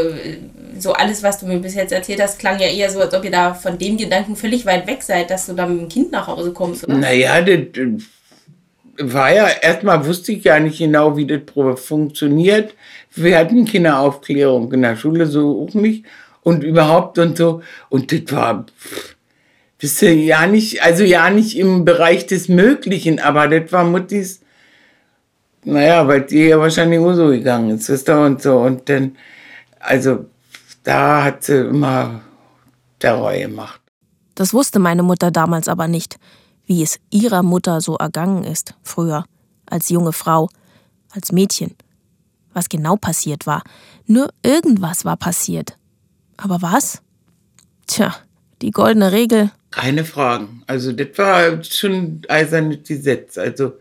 so 0.77 0.93
alles, 0.93 1.23
was 1.23 1.39
du 1.39 1.47
mir 1.47 1.57
bis 1.57 1.73
jetzt 1.73 1.91
erzählt 1.91 2.21
hast, 2.21 2.37
klang 2.37 2.59
ja 2.59 2.67
eher 2.67 2.91
so, 2.91 2.99
als 2.99 3.15
ob 3.15 3.23
ihr 3.25 3.31
da 3.31 3.55
von 3.55 3.79
dem 3.79 3.97
Gedanken 3.97 4.35
völlig 4.35 4.63
weit 4.67 4.85
weg 4.85 5.01
seid, 5.01 5.31
dass 5.31 5.47
du 5.47 5.53
dann 5.53 5.71
mit 5.71 5.81
dem 5.81 5.89
Kind 5.89 6.11
nach 6.11 6.27
Hause 6.27 6.53
kommst, 6.53 6.83
oder? 6.83 6.93
Naja, 6.93 7.41
das 7.41 7.57
war 8.99 9.33
ja, 9.33 9.47
erstmal 9.47 10.05
wusste 10.05 10.33
ich 10.33 10.43
ja 10.43 10.59
nicht 10.59 10.77
genau, 10.77 11.15
wie 11.17 11.25
das 11.25 11.41
funktioniert. 11.81 12.75
Wir 13.15 13.37
hatten 13.37 13.65
Kinderaufklärung 13.65 14.71
in 14.73 14.81
der 14.81 14.95
Schule, 14.95 15.25
so 15.25 15.65
auch 15.65 15.73
nicht. 15.73 16.05
Und 16.41 16.63
überhaupt 16.63 17.17
und 17.17 17.37
so. 17.37 17.61
Und 17.89 18.11
das 18.11 18.35
war, 18.35 18.65
das 19.81 20.01
ja 20.01 20.47
nicht, 20.47 20.83
also 20.83 21.03
ja 21.03 21.29
nicht 21.29 21.57
im 21.57 21.85
Bereich 21.85 22.27
des 22.27 22.49
Möglichen, 22.49 23.19
aber 23.19 23.47
das 23.47 23.71
war 23.71 23.83
Muttis, 23.83 24.41
naja, 25.63 26.07
weil 26.07 26.21
die 26.21 26.47
ja 26.47 26.59
wahrscheinlich 26.59 26.99
auch 26.99 27.13
so 27.13 27.27
gegangen 27.27 27.71
ist, 27.71 27.89
ist 27.89 28.07
da 28.07 28.25
und 28.25 28.41
so. 28.41 28.57
Und 28.57 28.89
dann, 28.89 29.17
also 29.79 30.25
da 30.83 31.23
hat 31.23 31.43
sie 31.43 31.57
immer 31.67 32.21
Terror 32.99 33.33
gemacht. 33.33 33.81
Das 34.35 34.53
wusste 34.53 34.79
meine 34.79 35.03
Mutter 35.03 35.31
damals 35.31 35.67
aber 35.67 35.87
nicht, 35.87 36.17
wie 36.69 36.83
es 36.83 36.99
ihrer 37.09 37.41
Mutter 37.41 37.81
so 37.81 37.95
ergangen 37.97 38.43
ist, 38.43 38.75
früher, 38.83 39.25
als 39.65 39.89
junge 39.89 40.13
Frau, 40.13 40.49
als 41.09 41.31
Mädchen. 41.31 41.75
Was 42.53 42.69
genau 42.69 42.95
passiert 42.95 43.47
war. 43.47 43.63
Nur 44.05 44.29
irgendwas 44.43 45.03
war 45.03 45.17
passiert. 45.17 45.77
Aber 46.37 46.61
was? 46.61 47.01
Tja, 47.87 48.15
die 48.61 48.69
goldene 48.69 49.11
Regel. 49.11 49.51
Keine 49.71 50.05
Fragen. 50.05 50.61
Also, 50.67 50.91
das 50.91 51.17
war 51.17 51.63
schon 51.63 52.21
eisernes 52.29 52.87
Gesetz. 52.87 53.39
Also, 53.39 53.73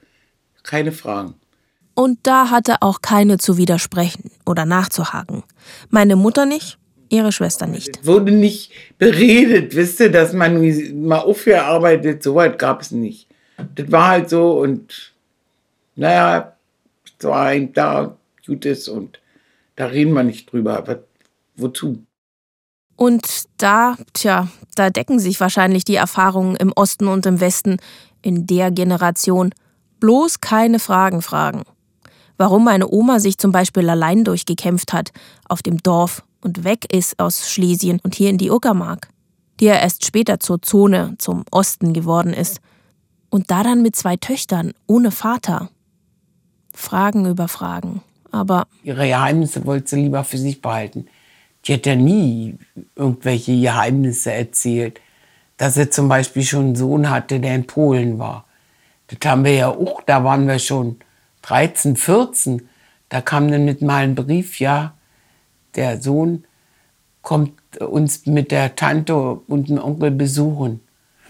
keine 0.62 0.92
Fragen. 0.92 1.34
Und 1.92 2.20
da 2.22 2.48
hatte 2.48 2.80
auch 2.80 3.02
keine 3.02 3.36
zu 3.36 3.58
widersprechen 3.58 4.30
oder 4.46 4.64
nachzuhaken. 4.64 5.42
Meine 5.90 6.16
Mutter 6.16 6.46
nicht, 6.46 6.77
ihre 7.10 7.32
Schwester 7.32 7.66
nicht. 7.66 7.98
Es 8.00 8.06
wurde 8.06 8.32
nicht 8.32 8.72
beredet, 8.98 9.74
wisst 9.74 10.00
ihr, 10.00 10.10
dass 10.10 10.32
man 10.32 10.60
mal 11.04 11.18
aufgearbeitet, 11.18 12.22
so 12.22 12.34
weit 12.34 12.58
gab 12.58 12.82
es 12.82 12.90
nicht. 12.90 13.26
Das 13.74 13.90
war 13.90 14.08
halt 14.08 14.30
so 14.30 14.60
und 14.60 15.12
naja, 15.96 16.56
es 17.18 17.24
war 17.24 17.46
ein 17.46 17.72
da 17.72 18.16
Gutes 18.46 18.88
und 18.88 19.20
da 19.76 19.86
reden 19.86 20.12
wir 20.14 20.22
nicht 20.22 20.50
drüber. 20.50 20.78
Aber 20.78 21.00
wozu? 21.56 22.02
Und 22.96 23.44
da, 23.58 23.96
tja, 24.12 24.48
da 24.74 24.90
decken 24.90 25.18
sich 25.20 25.38
wahrscheinlich 25.38 25.84
die 25.84 25.94
Erfahrungen 25.96 26.56
im 26.56 26.72
Osten 26.72 27.06
und 27.06 27.26
im 27.26 27.40
Westen 27.40 27.76
in 28.22 28.46
der 28.46 28.70
Generation. 28.70 29.54
Bloß 30.00 30.40
keine 30.40 30.78
Fragen 30.78 31.22
fragen. 31.22 31.62
Warum 32.38 32.64
meine 32.64 32.88
Oma 32.88 33.18
sich 33.18 33.36
zum 33.36 33.50
Beispiel 33.50 33.90
allein 33.90 34.22
durchgekämpft 34.22 34.92
hat, 34.92 35.10
auf 35.48 35.60
dem 35.60 35.82
Dorf 35.82 36.22
und 36.40 36.62
weg 36.62 36.90
ist 36.92 37.18
aus 37.18 37.50
Schlesien 37.50 38.00
und 38.04 38.14
hier 38.14 38.30
in 38.30 38.38
die 38.38 38.52
Uckermark, 38.52 39.08
die 39.58 39.66
ja 39.66 39.74
erst 39.74 40.06
später 40.06 40.38
zur 40.38 40.62
Zone, 40.62 41.16
zum 41.18 41.44
Osten 41.50 41.92
geworden 41.92 42.32
ist. 42.32 42.60
Und 43.28 43.50
da 43.50 43.64
dann 43.64 43.82
mit 43.82 43.96
zwei 43.96 44.16
Töchtern, 44.16 44.72
ohne 44.86 45.10
Vater. 45.10 45.68
Fragen 46.72 47.26
über 47.26 47.48
Fragen. 47.48 48.02
Aber. 48.30 48.68
Ihre 48.84 49.08
Geheimnisse 49.08 49.66
wollte 49.66 49.90
sie 49.90 50.02
lieber 50.02 50.22
für 50.22 50.38
sich 50.38 50.62
behalten. 50.62 51.08
Die 51.64 51.74
hat 51.74 51.86
ja 51.86 51.96
nie 51.96 52.56
irgendwelche 52.94 53.60
Geheimnisse 53.60 54.32
erzählt. 54.32 55.00
Dass 55.56 55.74
sie 55.74 55.90
zum 55.90 56.08
Beispiel 56.08 56.44
schon 56.44 56.66
einen 56.66 56.76
Sohn 56.76 57.10
hatte, 57.10 57.40
der 57.40 57.56
in 57.56 57.66
Polen 57.66 58.18
war. 58.20 58.46
Das 59.08 59.18
haben 59.28 59.44
wir 59.44 59.54
ja 59.54 59.68
auch, 59.68 60.02
da 60.06 60.22
waren 60.22 60.46
wir 60.46 60.60
schon 60.60 61.00
13, 61.42 61.96
14. 61.96 62.68
Da 63.08 63.20
kam 63.20 63.50
dann 63.50 63.64
mit 63.64 63.82
mal 63.82 64.04
ein 64.04 64.14
Brief, 64.14 64.60
ja, 64.60 64.94
der 65.76 66.00
Sohn 66.00 66.44
kommt 67.22 67.52
uns 67.80 68.26
mit 68.26 68.50
der 68.50 68.76
Tante 68.76 69.14
und 69.16 69.68
dem 69.68 69.82
Onkel 69.82 70.10
besuchen. 70.10 70.80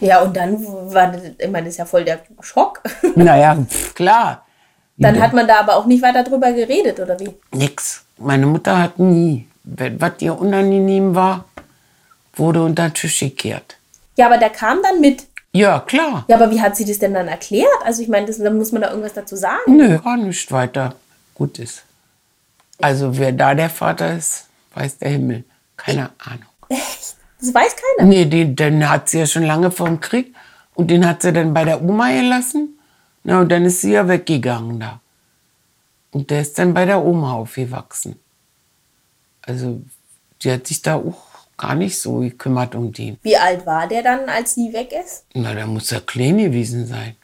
Ja, 0.00 0.22
und 0.22 0.36
dann 0.36 0.62
war 0.92 1.12
das, 1.12 1.22
ich 1.38 1.50
meine, 1.50 1.64
das 1.64 1.74
ist 1.74 1.78
ja 1.78 1.84
voll 1.84 2.04
der 2.04 2.20
Schock. 2.40 2.82
Naja, 3.16 3.58
klar. 3.94 4.44
Dann 4.96 5.20
hat 5.20 5.32
man 5.32 5.46
da 5.46 5.60
aber 5.60 5.76
auch 5.76 5.86
nicht 5.86 6.02
weiter 6.02 6.24
drüber 6.24 6.52
geredet, 6.52 6.98
oder 6.98 7.18
wie? 7.20 7.30
Nix. 7.52 8.04
Meine 8.16 8.46
Mutter 8.46 8.82
hat 8.82 8.98
nie 8.98 9.48
was 9.68 10.12
ihr 10.20 10.38
unangenehm 10.38 11.14
war, 11.14 11.44
wurde 12.34 12.62
unter 12.62 12.88
den 12.88 12.94
Tisch 12.94 13.20
gekehrt. 13.20 13.76
Ja, 14.16 14.26
aber 14.26 14.38
der 14.38 14.50
kam 14.50 14.82
dann 14.82 15.00
mit. 15.00 15.26
Ja, 15.52 15.80
klar. 15.80 16.24
Ja, 16.28 16.36
aber 16.36 16.50
wie 16.50 16.60
hat 16.60 16.76
sie 16.76 16.84
das 16.84 16.98
denn 16.98 17.14
dann 17.14 17.28
erklärt? 17.28 17.68
Also 17.84 18.02
ich 18.02 18.08
meine, 18.08 18.30
da 18.30 18.50
muss 18.50 18.72
man 18.72 18.82
da 18.82 18.90
irgendwas 18.90 19.14
dazu 19.14 19.34
sagen. 19.36 19.76
Nö, 19.76 19.98
gar 19.98 20.16
nicht 20.16 20.52
weiter. 20.52 20.94
Gut 21.34 21.58
ist. 21.58 21.84
Also 22.80 23.16
wer 23.16 23.32
da 23.32 23.54
der 23.54 23.70
Vater 23.70 24.16
ist, 24.16 24.46
weiß 24.74 24.98
der 24.98 25.10
Himmel. 25.10 25.44
Keine 25.76 26.10
Ahnung. 26.18 26.46
Echt? 26.68 27.16
Das 27.40 27.54
weiß 27.54 27.76
keiner? 27.96 28.08
Nee, 28.08 28.24
den, 28.26 28.56
den 28.56 28.88
hat 28.88 29.08
sie 29.08 29.20
ja 29.20 29.26
schon 29.26 29.44
lange 29.44 29.70
vor 29.70 29.86
dem 29.86 30.00
Krieg. 30.00 30.34
Und 30.74 30.88
den 30.88 31.06
hat 31.06 31.22
sie 31.22 31.32
dann 31.32 31.54
bei 31.54 31.64
der 31.64 31.82
Oma 31.82 32.10
gelassen. 32.10 32.78
Na, 33.24 33.40
und 33.40 33.48
dann 33.48 33.64
ist 33.64 33.80
sie 33.80 33.92
ja 33.92 34.06
weggegangen 34.06 34.80
da. 34.80 35.00
Und 36.12 36.30
der 36.30 36.40
ist 36.40 36.58
dann 36.58 36.74
bei 36.74 36.84
der 36.84 37.04
Oma 37.04 37.32
aufgewachsen. 37.32 38.18
Also 39.42 39.80
die 40.42 40.52
hat 40.52 40.66
sich 40.66 40.82
da 40.82 40.96
auch 40.96 41.27
gar 41.58 41.74
nicht 41.74 41.98
so 41.98 42.20
gekümmert 42.20 42.74
um 42.74 42.92
den. 42.92 43.18
Wie 43.22 43.36
alt 43.36 43.66
war 43.66 43.86
der 43.86 44.02
dann, 44.02 44.28
als 44.28 44.54
sie 44.54 44.72
weg 44.72 44.92
ist? 44.92 45.24
Na, 45.34 45.54
da 45.54 45.66
muss 45.66 45.92
er 45.92 46.00
klein 46.00 46.38
gewesen 46.38 46.86
sein. 46.86 47.16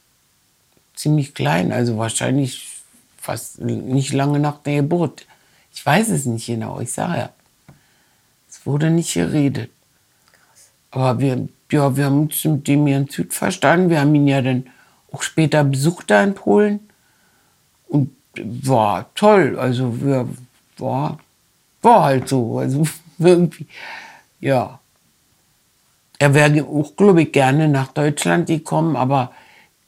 Ziemlich 0.95 1.35
klein, 1.35 1.73
also 1.73 1.97
wahrscheinlich 1.97 2.69
fast 3.17 3.61
nicht 3.61 4.13
lange 4.13 4.39
nach 4.39 4.59
der 4.59 4.83
Geburt. 4.83 5.27
Ich 5.73 5.85
weiß 5.85 6.11
es 6.11 6.27
nicht 6.27 6.47
genau, 6.47 6.81
ich 6.81 6.93
sage 6.93 7.19
ja. 7.19 7.31
Es 8.49 8.67
wurde 8.67 8.91
nicht 8.91 9.15
geredet. 9.15 9.71
Aber 10.91 11.19
wir, 11.19 11.49
ja, 11.71 11.97
wir 11.97 12.05
haben 12.05 12.23
uns 12.23 12.45
mit 12.45 12.69
dem 12.69 12.87
hier 12.87 12.99
in 12.99 13.09
Süd 13.09 13.33
verstanden. 13.33 13.91
Wir 13.91 14.01
haben 14.01 14.15
ihn 14.15 14.29
ja 14.29 14.43
dann 14.43 14.67
auch 15.11 15.23
später 15.23 15.65
besucht 15.65 16.11
da 16.11 16.23
in 16.23 16.35
Polen. 16.35 16.81
Und 17.89 18.11
war 18.37 19.13
toll. 19.15 19.59
Also 19.59 20.01
wir 20.01 20.29
war 20.79 21.19
war 21.85 22.05
halt 22.05 22.29
so. 22.29 22.59
Also 22.59 22.85
irgendwie, 23.19 23.67
ja. 24.45 24.79
Er 26.19 26.35
wäre 26.35 26.65
auch, 26.65 26.95
glaube 26.97 27.23
ich, 27.23 27.33
gerne 27.33 27.67
nach 27.67 27.89
Deutschland 27.89 28.47
gekommen, 28.47 28.95
aber 28.95 29.33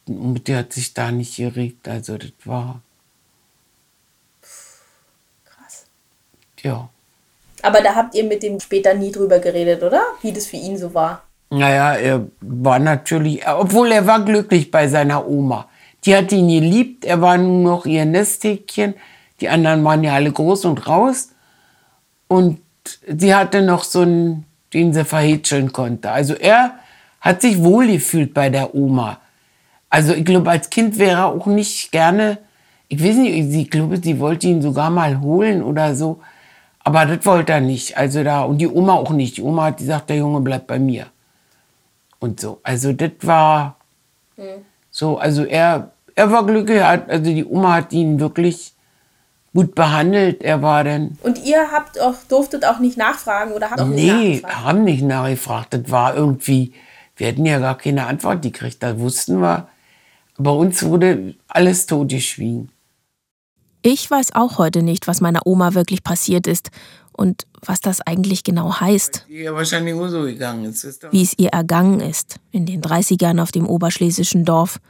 mit 0.07 0.49
der 0.49 0.59
hat 0.59 0.73
sich 0.73 0.95
da 0.95 1.13
nicht 1.13 1.37
geregt. 1.37 1.87
Also 1.89 2.17
das 2.17 2.33
war. 2.45 2.81
Krass. 5.45 5.87
Ja. 6.63 6.89
Aber 7.63 7.81
da 7.81 7.95
habt 7.95 8.15
ihr 8.15 8.25
mit 8.25 8.43
dem 8.43 8.59
später 8.59 8.95
nie 8.95 9.13
drüber 9.13 9.39
geredet, 9.39 9.83
oder? 9.83 10.03
Wie 10.23 10.33
das 10.33 10.47
für 10.47 10.57
ihn 10.57 10.79
so 10.79 10.95
war. 10.95 11.23
Naja, 11.51 11.95
er 11.95 12.27
war 12.41 12.79
natürlich, 12.79 13.47
obwohl 13.47 13.93
er 13.93 14.07
war 14.07 14.25
glücklich 14.25 14.71
bei 14.71 14.89
seiner 14.89 15.27
Oma. 15.29 15.69
Die 16.05 16.17
hat 16.17 16.33
ihn 16.33 16.49
geliebt, 16.49 17.05
er 17.05 17.21
war 17.21 17.37
nur 17.37 17.63
noch 17.63 17.87
ihr 17.87 18.05
Nesthäkchen. 18.05 18.95
Die 19.41 19.49
anderen 19.49 19.85
waren 19.85 20.03
ja 20.03 20.15
alle 20.15 20.33
groß 20.33 20.65
und 20.65 20.87
raus. 20.89 21.31
Und 22.29 22.61
sie 23.07 23.35
hatte 23.35 23.63
noch 23.63 23.85
so 23.85 24.03
einen, 24.03 24.45
den 24.73 24.93
sie 24.93 25.05
verhätscheln 25.05 25.73
konnte. 25.73 26.11
Also 26.11 26.35
er 26.35 26.75
hat 27.21 27.43
sich 27.43 27.63
wohlgefühlt 27.63 28.35
bei 28.35 28.51
der 28.51 28.75
Oma. 28.75 29.21
Also 29.91 30.15
ich 30.15 30.25
glaube, 30.25 30.51
als 30.51 30.71
Kind 30.71 30.99
wäre 30.99 31.21
er 31.21 31.27
auch 31.27 31.47
nicht 31.47 31.93
gerne, 31.93 32.39
ich 32.89 33.03
weiß 33.03 33.17
nicht, 33.17 33.55
ich 33.55 33.71
glaube, 33.71 33.97
sie 33.97 34.21
wollte 34.21 34.47
ihn 34.47 34.63
sogar 34.63 34.91
mal 34.91 35.21
holen 35.21 35.63
oder 35.63 35.95
so. 35.95 36.21
Aber 36.81 37.05
das 37.05 37.27
wollte 37.27 37.53
er 37.53 37.61
nicht. 37.61 37.97
Also 37.97 38.23
da, 38.23 38.43
und 38.43 38.59
die 38.59 38.69
Oma 38.69 38.93
auch 38.93 39.11
nicht. 39.11 39.39
Die 39.39 39.43
Oma 39.43 39.65
hat 39.65 39.79
gesagt, 39.79 40.09
der 40.09 40.19
Junge 40.19 40.41
bleibt 40.41 40.69
bei 40.69 40.79
mir. 40.79 41.07
Und 42.21 42.39
so. 42.39 42.61
Also 42.63 42.93
das 42.93 43.11
war 43.23 43.77
mhm. 44.37 44.65
so, 44.91 45.19
also 45.19 45.45
er, 45.45 45.91
er 46.15 46.31
war 46.31 46.47
glücklich, 46.47 46.83
also 46.83 47.25
die 47.25 47.45
Oma 47.45 47.75
hat 47.75 47.93
ihn 47.93 48.21
wirklich 48.21 48.73
gut 49.57 49.75
behandelt. 49.75 50.43
Er 50.43 50.61
war 50.63 50.85
dann. 50.85 51.19
Und 51.23 51.43
ihr 51.45 51.73
habt 51.73 51.99
auch, 51.99 52.15
durftet 52.29 52.65
auch 52.65 52.79
nicht 52.79 52.97
nachfragen 52.97 53.53
oder 53.53 53.71
habt 53.71 53.81
auch 53.81 53.87
nicht 53.87 54.05
Nee, 54.05 54.43
haben 54.45 54.85
nicht 54.85 55.03
nachgefragt. 55.03 55.73
Das 55.73 55.91
war 55.91 56.15
irgendwie, 56.15 56.73
wir 57.17 57.29
hätten 57.29 57.47
ja 57.47 57.59
gar 57.59 57.79
keine 57.79 58.07
Antwort 58.07 58.43
gekriegt. 58.43 58.83
Da 58.83 58.99
wussten 59.01 59.41
wir. 59.41 59.69
Bei 60.37 60.51
uns 60.51 60.83
wurde 60.83 61.35
alles 61.49 61.87
totgeschwiegen. 61.87 62.71
Ich 63.81 64.11
weiß 64.11 64.35
auch 64.35 64.59
heute 64.59 64.83
nicht, 64.83 65.09
was 65.09 65.23
meiner 65.23 65.47
Oma 65.47 65.73
wirklich 65.73 66.05
passiert 66.05 66.47
ist 66.47 66.71
und 67.13 67.47
was 67.65 67.81
das 67.81 68.03
eigentlich 68.03 68.45
genau 68.45 68.79
heißt. 68.79 69.25
Ja, 69.29 69.55
wahrscheinlich 69.55 69.95
auch 69.95 70.09
so 70.09 70.23
gegangen 70.23 70.67
ist. 70.67 70.85
Wie 71.11 71.23
es 71.23 71.39
ihr 71.39 71.51
ergangen 71.51 72.01
ist 72.01 72.41
in 72.51 72.67
den 72.67 72.83
30ern 72.83 73.41
auf 73.41 73.53
dem 73.53 73.67
oberschlesischen 73.67 74.45
Dorf, 74.45 74.81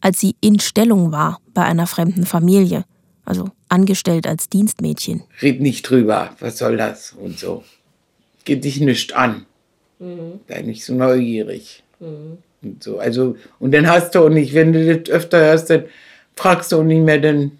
als 0.00 0.20
sie 0.20 0.36
in 0.40 0.60
Stellung 0.60 1.12
war 1.12 1.40
bei 1.52 1.64
einer 1.64 1.86
fremden 1.86 2.24
Familie 2.24 2.84
also 3.24 3.48
angestellt 3.74 4.26
als 4.26 4.48
Dienstmädchen. 4.48 5.22
Red 5.42 5.60
nicht 5.60 5.82
drüber, 5.88 6.30
was 6.40 6.58
soll 6.58 6.76
das 6.76 7.12
und 7.12 7.38
so. 7.38 7.64
Geht 8.44 8.64
dich 8.64 8.80
nicht 8.80 9.14
an. 9.14 9.46
Mhm. 9.98 10.40
Sei 10.48 10.62
nicht 10.62 10.84
so 10.84 10.94
neugierig. 10.94 11.82
Mhm. 12.00 12.38
Und 12.62 12.82
so. 12.82 12.98
Also, 12.98 13.36
und 13.58 13.72
dann 13.72 13.88
hast 13.88 14.14
du 14.14 14.20
auch 14.20 14.28
nicht, 14.28 14.54
wenn 14.54 14.72
du 14.72 14.98
das 14.98 15.10
öfter 15.12 15.38
hörst, 15.38 15.70
dann 15.70 15.84
fragst 16.36 16.72
du 16.72 16.78
auch 16.78 16.84
nicht 16.84 17.02
mehr, 17.02 17.18
dann 17.18 17.52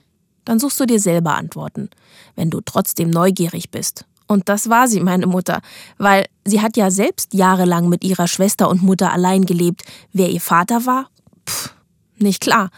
dann 0.44 0.58
suchst 0.58 0.78
du 0.80 0.86
dir 0.86 1.00
selber 1.00 1.34
Antworten, 1.34 1.88
wenn 2.36 2.50
du 2.50 2.60
trotzdem 2.60 3.10
neugierig 3.10 3.70
bist. 3.70 4.04
Und 4.26 4.48
das 4.48 4.70
war 4.70 4.88
sie, 4.88 5.00
meine 5.00 5.26
Mutter, 5.26 5.60
weil 5.98 6.26
sie 6.44 6.60
hat 6.60 6.76
ja 6.76 6.90
selbst 6.90 7.34
jahrelang 7.34 7.88
mit 7.88 8.04
ihrer 8.04 8.26
Schwester 8.26 8.68
und 8.68 8.82
Mutter 8.82 9.12
allein 9.12 9.44
gelebt. 9.44 9.82
Wer 10.12 10.30
ihr 10.30 10.40
Vater 10.40 10.86
war? 10.86 11.08
Pff, 11.46 11.74
nicht 12.18 12.40
klar. 12.40 12.70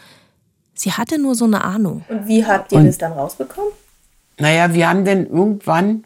Sie 0.77 0.93
hatte 0.93 1.19
nur 1.19 1.35
so 1.35 1.45
eine 1.45 1.63
Ahnung. 1.63 2.05
Und 2.07 2.27
wie 2.27 2.45
habt 2.45 2.71
ihr 2.71 2.77
und, 2.77 2.85
das 2.85 2.97
dann 2.97 3.11
rausbekommen? 3.13 3.71
Naja, 4.37 4.73
wir 4.73 4.87
haben 4.87 5.03
dann 5.03 5.25
irgendwann 5.25 6.03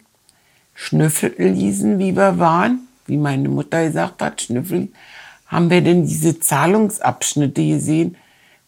Schnüffelisen, 0.73 1.99
wie 1.99 2.15
wir 2.15 2.39
waren, 2.39 2.87
wie 3.05 3.17
meine 3.17 3.49
Mutter 3.49 3.85
gesagt 3.85 4.21
hat, 4.21 4.41
Schnüffel, 4.41 4.87
haben 5.47 5.69
wir 5.69 5.81
denn 5.81 6.05
diese 6.07 6.39
Zahlungsabschnitte 6.39 7.65
gesehen 7.67 8.15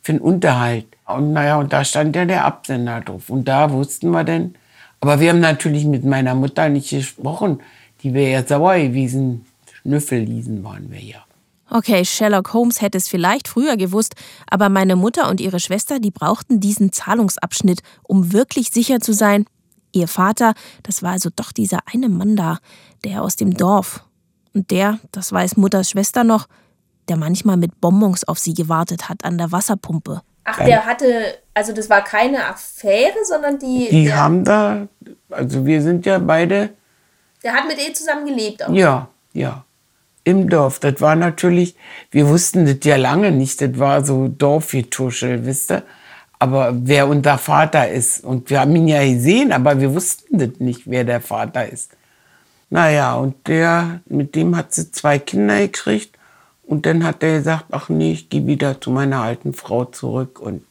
für 0.01 0.12
den 0.12 0.22
Unterhalt. 0.22 0.86
Und 1.05 1.31
naja, 1.31 1.57
und 1.57 1.72
da 1.72 1.86
stand 1.86 2.15
ja 2.15 2.25
der 2.25 2.43
Absender 2.43 3.00
drauf. 3.00 3.29
Und 3.29 3.48
da 3.48 3.72
wussten 3.72 4.12
wir 4.12 4.25
dann, 4.25 4.55
aber 5.00 5.22
wir 5.22 5.29
haben 5.29 5.39
natürlich 5.39 5.86
mit 5.86 6.03
meiner 6.03 6.36
Mutter 6.36 6.67
nicht 6.67 6.89
gesprochen. 6.89 7.62
Die 8.03 8.13
wäre 8.13 8.31
ja 8.31 8.43
sauer 8.45 8.77
gewesen. 8.77 9.45
Schnüffellisen 9.81 10.63
waren 10.63 10.91
wir 10.91 11.00
ja. 11.00 11.24
Okay, 11.70 12.05
Sherlock 12.05 12.53
Holmes 12.53 12.82
hätte 12.82 12.98
es 12.98 13.08
vielleicht 13.08 13.48
früher 13.48 13.77
gewusst, 13.77 14.15
aber 14.50 14.70
meine 14.70 14.96
Mutter 14.96 15.29
und 15.29 15.41
ihre 15.41 15.60
Schwester, 15.60 16.00
die 16.00 16.12
brauchten 16.12 16.60
diesen 16.60 16.91
Zahlungsabschnitt, 16.91 17.82
um 18.03 18.34
wirklich 18.34 18.70
sicher 18.70 19.00
zu 19.00 19.13
sein. 19.13 19.46
Ihr 19.91 20.08
Vater, 20.08 20.53
das 20.84 21.03
war 21.03 21.12
also 21.12 21.29
doch 21.36 21.51
dieser 21.51 21.79
eine 21.91 22.10
Mann 22.10 22.36
da, 22.36 22.60
der 23.03 23.22
aus 23.22 23.36
dem 23.36 23.55
Dorf. 23.55 24.03
Und 24.53 24.72
der, 24.72 25.00
das 25.12 25.32
weiß 25.32 25.58
Mutters 25.58 25.89
Schwester 25.89 26.24
noch, 26.24 26.48
der 27.08 27.17
manchmal 27.17 27.58
mit 27.58 27.79
Bonbons 27.82 28.27
auf 28.27 28.39
sie 28.39 28.53
gewartet 28.53 29.10
hat 29.10 29.24
an 29.24 29.38
der 29.38 29.51
Wasserpumpe. 29.51 30.22
Ach, 30.46 30.58
der 30.58 30.86
hatte, 30.86 31.38
also 31.53 31.74
das 31.74 31.89
war 31.89 32.03
keine 32.03 32.46
Affäre, 32.48 33.24
sondern 33.24 33.60
die. 33.60 33.88
Die 33.89 34.05
der, 34.05 34.17
haben 34.17 34.43
da, 34.43 34.88
also 35.29 35.65
wir 35.65 35.82
sind 35.82 36.05
ja 36.05 36.20
beide. 36.20 36.70
Der 37.43 37.53
hat 37.53 37.67
mit 37.67 37.77
ihr 37.77 37.93
zusammen 37.93 38.25
gelebt 38.25 38.63
auch. 38.63 38.74
Ja, 38.74 39.08
ja. 39.34 39.63
Im 40.24 40.50
Dorf. 40.50 40.80
Das 40.80 41.01
war 41.01 41.15
natürlich, 41.15 41.75
wir 42.12 42.27
wussten 42.30 42.65
das 42.65 42.77
ja 42.84 42.96
lange 42.96 43.32
nicht, 43.32 43.62
das 43.62 43.77
war 43.77 44.06
so 44.06 44.27
Dorfgetuschel, 44.30 45.46
wisst 45.46 45.72
ihr? 45.72 45.84
Aber 46.39 46.74
wer 46.74 47.08
unser 47.08 47.38
Vater 47.38 47.89
ist. 47.89 48.24
Und 48.24 48.50
wir 48.50 48.62
haben 48.62 48.75
ihn 48.75 48.88
ja 48.88 49.03
gesehen, 49.03 49.51
aber 49.51 49.80
wir 49.80 49.94
wussten 49.94 50.39
das 50.39 50.60
nicht, 50.60 50.84
wer 50.86 51.03
der 51.03 51.22
Vater 51.22 51.68
ist. 51.68 51.92
Naja, 52.70 53.15
und 53.15 53.48
der, 53.48 54.01
mit 54.08 54.36
dem 54.36 54.58
hat 54.58 54.74
sie 54.74 54.92
zwei 54.92 55.20
Kinder 55.20 55.60
gekriegt. 55.60 56.18
Und 56.65 56.86
dann 56.86 57.03
hat 57.03 57.22
er 57.22 57.38
gesagt, 57.38 57.65
ach 57.72 57.89
nee, 57.89 58.13
ich 58.13 58.30
gehe 58.30 58.48
wieder 58.48 58.80
zu 58.82 58.89
meiner 58.92 59.22
alten 59.22 59.53
Frau 59.53 59.86
zurück. 59.86 60.39
Und, 60.39 60.63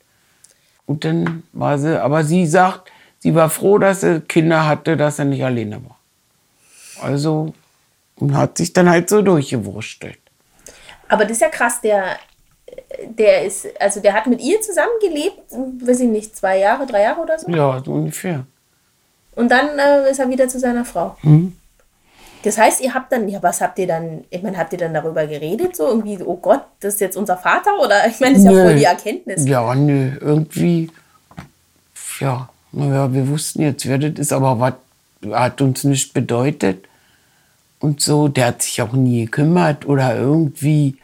und 0.86 1.04
dann 1.04 1.42
war 1.52 1.78
sie, 1.78 2.02
aber 2.02 2.24
sie 2.24 2.46
sagt, 2.46 2.90
sie 3.18 3.34
war 3.34 3.50
froh, 3.50 3.78
dass 3.78 4.00
sie 4.00 4.20
Kinder 4.20 4.66
hatte, 4.66 4.96
dass 4.96 5.18
er 5.18 5.26
nicht 5.26 5.44
alleine 5.44 5.82
war. 5.84 5.98
Also 7.00 7.54
hat 8.30 8.58
sich 8.58 8.72
dann 8.72 8.88
halt 8.88 9.08
so 9.08 9.22
durchgewurstelt. 9.22 10.18
Aber 11.08 11.24
das 11.24 11.32
ist 11.32 11.40
ja 11.40 11.48
krass, 11.48 11.80
der, 11.80 12.16
der 13.08 13.44
ist, 13.44 13.66
also 13.80 14.00
der 14.00 14.14
hat 14.14 14.26
mit 14.26 14.40
ihr 14.40 14.60
zusammengelebt, 14.60 15.38
weiß 15.84 16.00
ich 16.00 16.08
nicht, 16.08 16.36
zwei 16.36 16.58
Jahre, 16.58 16.86
drei 16.86 17.02
Jahre 17.02 17.20
oder 17.20 17.38
so? 17.38 17.50
Ja, 17.50 17.82
so 17.84 17.92
ungefähr. 17.92 18.46
Und 19.34 19.50
dann 19.50 19.78
äh, 19.78 20.10
ist 20.10 20.18
er 20.18 20.28
wieder 20.28 20.48
zu 20.48 20.58
seiner 20.58 20.84
Frau. 20.84 21.16
Mhm. 21.22 21.56
Das 22.42 22.58
heißt, 22.58 22.80
ihr 22.80 22.92
habt 22.92 23.12
dann, 23.12 23.28
ja, 23.28 23.42
was 23.42 23.60
habt 23.60 23.78
ihr 23.78 23.86
dann, 23.86 24.24
ich 24.30 24.42
meine, 24.42 24.58
habt 24.58 24.72
ihr 24.72 24.78
dann 24.78 24.94
darüber 24.94 25.26
geredet, 25.26 25.76
so 25.76 25.86
irgendwie, 25.86 26.18
oh 26.24 26.36
Gott, 26.36 26.62
das 26.80 26.94
ist 26.94 27.00
jetzt 27.00 27.16
unser 27.16 27.36
Vater? 27.36 27.78
Oder 27.78 28.06
ich 28.08 28.18
meine, 28.20 28.34
das 28.34 28.44
ist 28.44 28.50
nö. 28.50 28.58
ja 28.58 28.64
voll 28.64 28.74
die 28.74 28.84
Erkenntnis. 28.84 29.46
Ja, 29.46 29.74
nö, 29.74 30.16
irgendwie, 30.20 30.90
ja, 32.20 32.48
naja, 32.72 33.12
wir 33.12 33.28
wussten 33.28 33.62
jetzt, 33.62 33.86
wer 33.86 33.98
das 33.98 34.18
ist, 34.18 34.32
aber 34.32 34.58
was 34.58 34.74
hat 35.30 35.60
uns 35.60 35.84
nicht 35.84 36.14
bedeutet. 36.14 36.86
Und 37.82 38.00
so, 38.00 38.28
der 38.28 38.46
hat 38.46 38.62
sich 38.62 38.80
auch 38.80 38.92
nie 38.92 39.24
gekümmert 39.24 39.86
oder 39.86 40.16
irgendwie. 40.16 40.96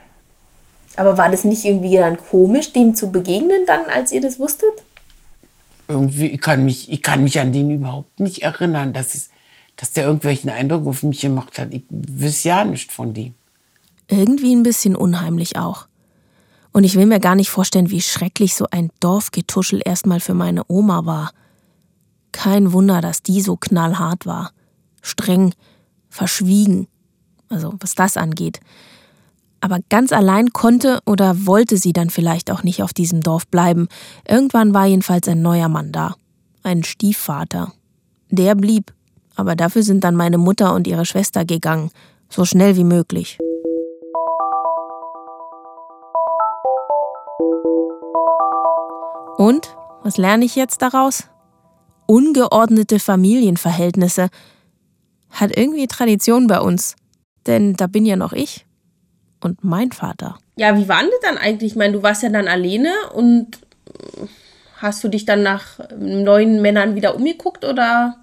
Aber 0.94 1.18
war 1.18 1.28
das 1.28 1.42
nicht 1.42 1.64
irgendwie 1.64 1.96
dann 1.96 2.16
komisch, 2.16 2.72
dem 2.72 2.94
zu 2.94 3.10
begegnen 3.10 3.66
dann, 3.66 3.86
als 3.92 4.12
ihr 4.12 4.20
das 4.20 4.38
wusstet? 4.38 4.70
Irgendwie, 5.88 6.28
ich 6.28 6.40
kann 6.40 6.64
mich, 6.64 6.90
ich 6.90 7.02
kann 7.02 7.24
mich 7.24 7.40
an 7.40 7.52
den 7.52 7.72
überhaupt 7.72 8.20
nicht 8.20 8.42
erinnern. 8.42 8.92
Das 8.92 9.16
ist, 9.16 9.32
dass 9.74 9.90
der 9.90 10.04
irgendwelchen 10.04 10.50
Eindruck 10.50 10.86
auf 10.86 11.02
mich 11.02 11.20
gemacht 11.20 11.58
hat. 11.58 11.74
Ich 11.74 11.82
wüsste 11.90 12.50
ja 12.50 12.64
nicht 12.64 12.92
von 12.92 13.12
dem. 13.12 13.34
Irgendwie 14.06 14.54
ein 14.54 14.62
bisschen 14.62 14.94
unheimlich 14.94 15.56
auch. 15.56 15.88
Und 16.72 16.84
ich 16.84 16.94
will 16.94 17.06
mir 17.06 17.18
gar 17.18 17.34
nicht 17.34 17.50
vorstellen, 17.50 17.90
wie 17.90 18.02
schrecklich 18.02 18.54
so 18.54 18.66
ein 18.70 18.90
Dorfgetuschel 19.00 19.82
erstmal 19.84 20.20
für 20.20 20.34
meine 20.34 20.62
Oma 20.68 21.06
war. 21.06 21.32
Kein 22.30 22.72
Wunder, 22.72 23.00
dass 23.00 23.24
die 23.24 23.40
so 23.40 23.56
knallhart 23.56 24.26
war. 24.26 24.52
Streng, 25.02 25.54
verschwiegen. 26.08 26.88
Also 27.48 27.74
was 27.80 27.94
das 27.94 28.16
angeht. 28.16 28.60
Aber 29.60 29.78
ganz 29.88 30.12
allein 30.12 30.52
konnte 30.52 31.00
oder 31.04 31.46
wollte 31.46 31.78
sie 31.78 31.92
dann 31.92 32.10
vielleicht 32.10 32.50
auch 32.50 32.62
nicht 32.62 32.82
auf 32.82 32.92
diesem 32.92 33.22
Dorf 33.22 33.46
bleiben. 33.48 33.88
Irgendwann 34.28 34.74
war 34.74 34.86
jedenfalls 34.86 35.26
ein 35.28 35.42
neuer 35.42 35.68
Mann 35.68 35.90
da. 35.90 36.14
Ein 36.62 36.84
Stiefvater. 36.84 37.72
Der 38.30 38.54
blieb 38.54 38.92
aber 39.38 39.54
dafür 39.54 39.84
sind 39.84 40.02
dann 40.02 40.16
meine 40.16 40.36
Mutter 40.36 40.74
und 40.74 40.88
ihre 40.88 41.06
Schwester 41.06 41.44
gegangen, 41.44 41.92
so 42.28 42.44
schnell 42.44 42.76
wie 42.76 42.82
möglich. 42.82 43.38
Und, 49.36 49.76
was 50.02 50.16
lerne 50.16 50.44
ich 50.44 50.56
jetzt 50.56 50.82
daraus? 50.82 51.28
Ungeordnete 52.06 52.98
Familienverhältnisse 52.98 54.28
hat 55.30 55.56
irgendwie 55.56 55.86
Tradition 55.86 56.46
bei 56.46 56.60
uns. 56.60 56.96
Denn 57.46 57.74
da 57.74 57.86
bin 57.86 58.04
ja 58.04 58.16
noch 58.16 58.32
ich 58.32 58.66
und 59.40 59.64
mein 59.64 59.92
Vater. 59.92 60.38
Ja, 60.56 60.76
wie 60.76 60.88
war 60.88 61.00
denn 61.00 61.10
das 61.10 61.30
dann 61.30 61.38
eigentlich? 61.38 61.72
Ich 61.72 61.76
meine, 61.76 61.94
du 61.94 62.02
warst 62.02 62.22
ja 62.22 62.28
dann 62.28 62.48
alleine 62.48 62.92
und 63.14 63.58
hast 64.76 65.02
du 65.02 65.08
dich 65.08 65.24
dann 65.24 65.42
nach 65.42 65.78
neuen 65.98 66.60
Männern 66.62 66.94
wieder 66.94 67.14
umgeguckt 67.14 67.64
oder 67.64 68.16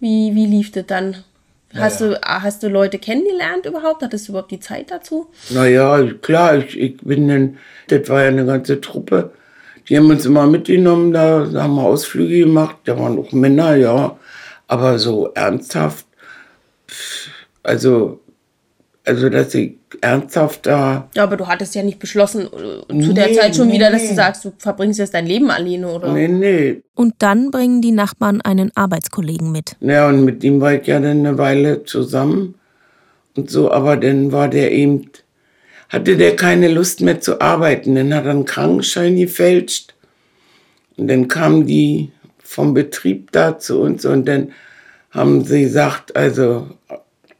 wie, 0.00 0.34
wie 0.34 0.46
lief 0.46 0.72
das 0.72 0.86
dann? 0.86 1.16
Hast, 1.74 2.00
naja. 2.00 2.14
du, 2.14 2.20
hast 2.22 2.62
du 2.62 2.68
Leute 2.68 2.98
kennengelernt 2.98 3.66
überhaupt? 3.66 4.02
Hattest 4.02 4.26
du 4.26 4.32
überhaupt 4.32 4.50
die 4.50 4.60
Zeit 4.60 4.90
dazu? 4.90 5.28
Naja, 5.50 6.02
klar, 6.22 6.56
ich, 6.56 6.78
ich 6.78 6.96
bin 6.98 7.28
dann, 7.28 7.58
das 7.88 8.08
war 8.08 8.22
ja 8.22 8.28
eine 8.28 8.46
ganze 8.46 8.80
Truppe. 8.80 9.32
Die 9.88 9.96
haben 9.96 10.10
uns 10.10 10.24
immer 10.24 10.46
mitgenommen, 10.46 11.12
da 11.12 11.46
haben 11.54 11.74
wir 11.74 11.82
Ausflüge 11.82 12.40
gemacht, 12.40 12.76
da 12.84 12.98
waren 12.98 13.18
auch 13.18 13.32
Männer, 13.32 13.76
ja. 13.76 14.18
Aber 14.66 14.98
so 14.98 15.32
ernsthaft, 15.34 16.06
also 17.62 18.20
also, 19.08 19.30
dass 19.30 19.54
ich 19.54 19.76
ernsthaft 20.02 20.66
da. 20.66 21.08
Ja, 21.14 21.22
aber 21.22 21.38
du 21.38 21.46
hattest 21.46 21.74
ja 21.74 21.82
nicht 21.82 21.98
beschlossen, 21.98 22.42
äh, 22.42 23.02
zu 23.02 23.14
der 23.14 23.32
Zeit 23.32 23.56
schon 23.56 23.68
nee, 23.68 23.74
wieder, 23.74 23.90
dass 23.90 24.06
du 24.06 24.14
sagst, 24.14 24.44
du 24.44 24.52
verbringst 24.58 24.98
jetzt 24.98 25.14
dein 25.14 25.24
Leben 25.24 25.50
alleine, 25.50 25.88
oder? 25.88 26.12
Nee, 26.12 26.28
nee. 26.28 26.82
Und 26.94 27.14
dann 27.20 27.50
bringen 27.50 27.80
die 27.80 27.90
Nachbarn 27.90 28.42
einen 28.42 28.70
Arbeitskollegen 28.74 29.50
mit. 29.50 29.76
Ja, 29.80 30.10
und 30.10 30.26
mit 30.26 30.44
ihm 30.44 30.60
war 30.60 30.74
ich 30.74 30.86
ja 30.86 31.00
dann 31.00 31.26
eine 31.26 31.38
Weile 31.38 31.84
zusammen 31.84 32.56
und 33.34 33.50
so, 33.50 33.72
aber 33.72 33.96
dann 33.96 34.30
war 34.30 34.48
der 34.48 34.72
eben, 34.72 35.10
hatte 35.88 36.18
der 36.18 36.36
keine 36.36 36.68
Lust 36.68 37.00
mehr 37.00 37.18
zu 37.18 37.40
arbeiten. 37.40 37.94
Dann 37.94 38.12
hat 38.12 38.26
er 38.26 38.32
einen 38.32 38.44
Krankenschein 38.44 39.16
gefälscht. 39.16 39.94
Und 40.98 41.08
dann 41.08 41.28
kamen 41.28 41.66
die 41.66 42.12
vom 42.40 42.74
Betrieb 42.74 43.32
da 43.32 43.58
zu 43.58 43.80
uns 43.80 44.04
und 44.04 44.28
dann 44.28 44.52
haben 45.10 45.44
sie 45.44 45.62
gesagt, 45.62 46.14
also 46.16 46.68